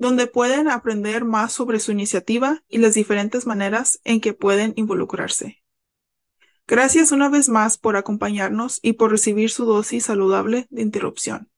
donde 0.00 0.26
pueden 0.26 0.66
aprender 0.68 1.26
más 1.26 1.52
sobre 1.52 1.78
su 1.78 1.92
iniciativa 1.92 2.62
y 2.68 2.78
las 2.78 2.94
diferentes 2.94 3.46
maneras 3.46 4.00
en 4.02 4.22
que 4.22 4.32
pueden 4.32 4.72
involucrarse. 4.76 5.62
Gracias 6.66 7.12
una 7.12 7.28
vez 7.28 7.50
más 7.50 7.76
por 7.76 7.96
acompañarnos 7.96 8.80
y 8.82 8.94
por 8.94 9.10
recibir 9.10 9.50
su 9.50 9.66
dosis 9.66 10.06
saludable 10.06 10.66
de 10.70 10.80
interrupción. 10.82 11.50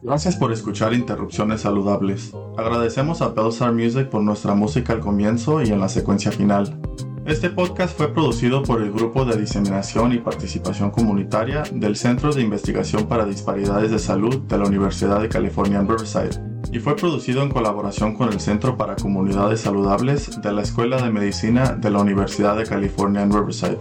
Gracias 0.00 0.36
por 0.36 0.52
escuchar 0.52 0.94
Interrupciones 0.94 1.62
Saludables. 1.62 2.32
Agradecemos 2.56 3.22
a 3.22 3.30
Bellstar 3.30 3.72
Music 3.72 4.08
por 4.08 4.22
nuestra 4.22 4.54
música 4.54 4.92
al 4.92 5.00
comienzo 5.00 5.62
y 5.62 5.70
en 5.70 5.80
la 5.80 5.88
secuencia 5.88 6.30
final. 6.30 6.78
Este 7.26 7.48
podcast 7.48 7.96
fue 7.96 8.12
producido 8.12 8.62
por 8.62 8.82
el 8.82 8.92
Grupo 8.92 9.24
de 9.24 9.38
Diseminación 9.38 10.12
y 10.12 10.18
Participación 10.18 10.90
Comunitaria 10.90 11.62
del 11.72 11.96
Centro 11.96 12.34
de 12.34 12.42
Investigación 12.42 13.08
para 13.08 13.24
Disparidades 13.24 13.90
de 13.90 13.98
Salud 13.98 14.42
de 14.42 14.58
la 14.58 14.66
Universidad 14.66 15.22
de 15.22 15.30
California 15.30 15.78
en 15.78 15.88
Riverside 15.88 16.38
y 16.70 16.80
fue 16.80 16.96
producido 16.96 17.42
en 17.42 17.48
colaboración 17.48 18.14
con 18.14 18.30
el 18.30 18.40
Centro 18.40 18.76
para 18.76 18.96
Comunidades 18.96 19.62
Saludables 19.62 20.42
de 20.42 20.52
la 20.52 20.60
Escuela 20.60 21.00
de 21.00 21.10
Medicina 21.10 21.72
de 21.72 21.90
la 21.90 22.00
Universidad 22.00 22.58
de 22.58 22.66
California 22.66 23.22
en 23.22 23.32
Riverside. 23.32 23.78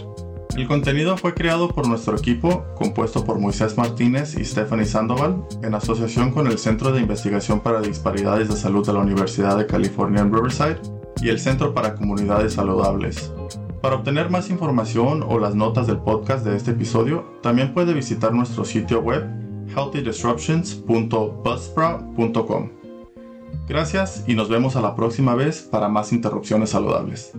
El 0.56 0.67
contenido 0.69 1.17
fue 1.17 1.34
creado 1.34 1.67
por 1.67 1.86
nuestro 1.86 2.15
equipo, 2.15 2.63
compuesto 2.75 3.25
por 3.25 3.39
Moisés 3.39 3.75
Martínez 3.77 4.38
y 4.38 4.45
Stephanie 4.45 4.86
Sandoval, 4.86 5.43
en 5.63 5.75
asociación 5.75 6.32
con 6.32 6.47
el 6.47 6.60
Centro 6.60 6.93
de 6.93 7.01
Investigación 7.01 7.60
para 7.60 7.82
Disparidades 7.82 8.47
de 8.47 8.56
Salud 8.56 8.86
de 8.86 8.93
la 8.93 8.99
Universidad 8.99 9.58
de 9.58 9.65
California 9.65 10.21
en 10.21 10.34
Riverside 10.34 10.79
y 11.21 11.29
el 11.29 11.39
Centro 11.39 11.73
para 11.73 11.95
Comunidades 11.95 12.53
Saludables. 12.53 13.33
Para 13.84 13.98
obtener 13.98 14.30
más 14.30 14.50
información 14.50 15.24
o 15.28 15.38
las 15.39 15.56
notas 15.56 15.88
del 15.88 15.98
podcast 15.98 16.46
de 16.46 16.56
este 16.56 16.72
episodio, 16.72 17.26
también 17.41 17.74
puede 17.74 17.93
visitar 17.93 18.32
nuestro 18.32 18.63
sitio 18.63 19.02
web 19.02 19.28
healthydisruptions.buzzsprout.com. 19.76 22.69
Gracias 23.67 24.24
y 24.26 24.36
nos 24.36 24.48
vemos 24.48 24.78
a 24.78 24.82
la 24.82 24.96
próxima 24.96 25.36
vez 25.36 25.63
para 25.63 25.89
más 25.89 26.13
interrupciones 26.13 26.69
saludables. 26.69 27.34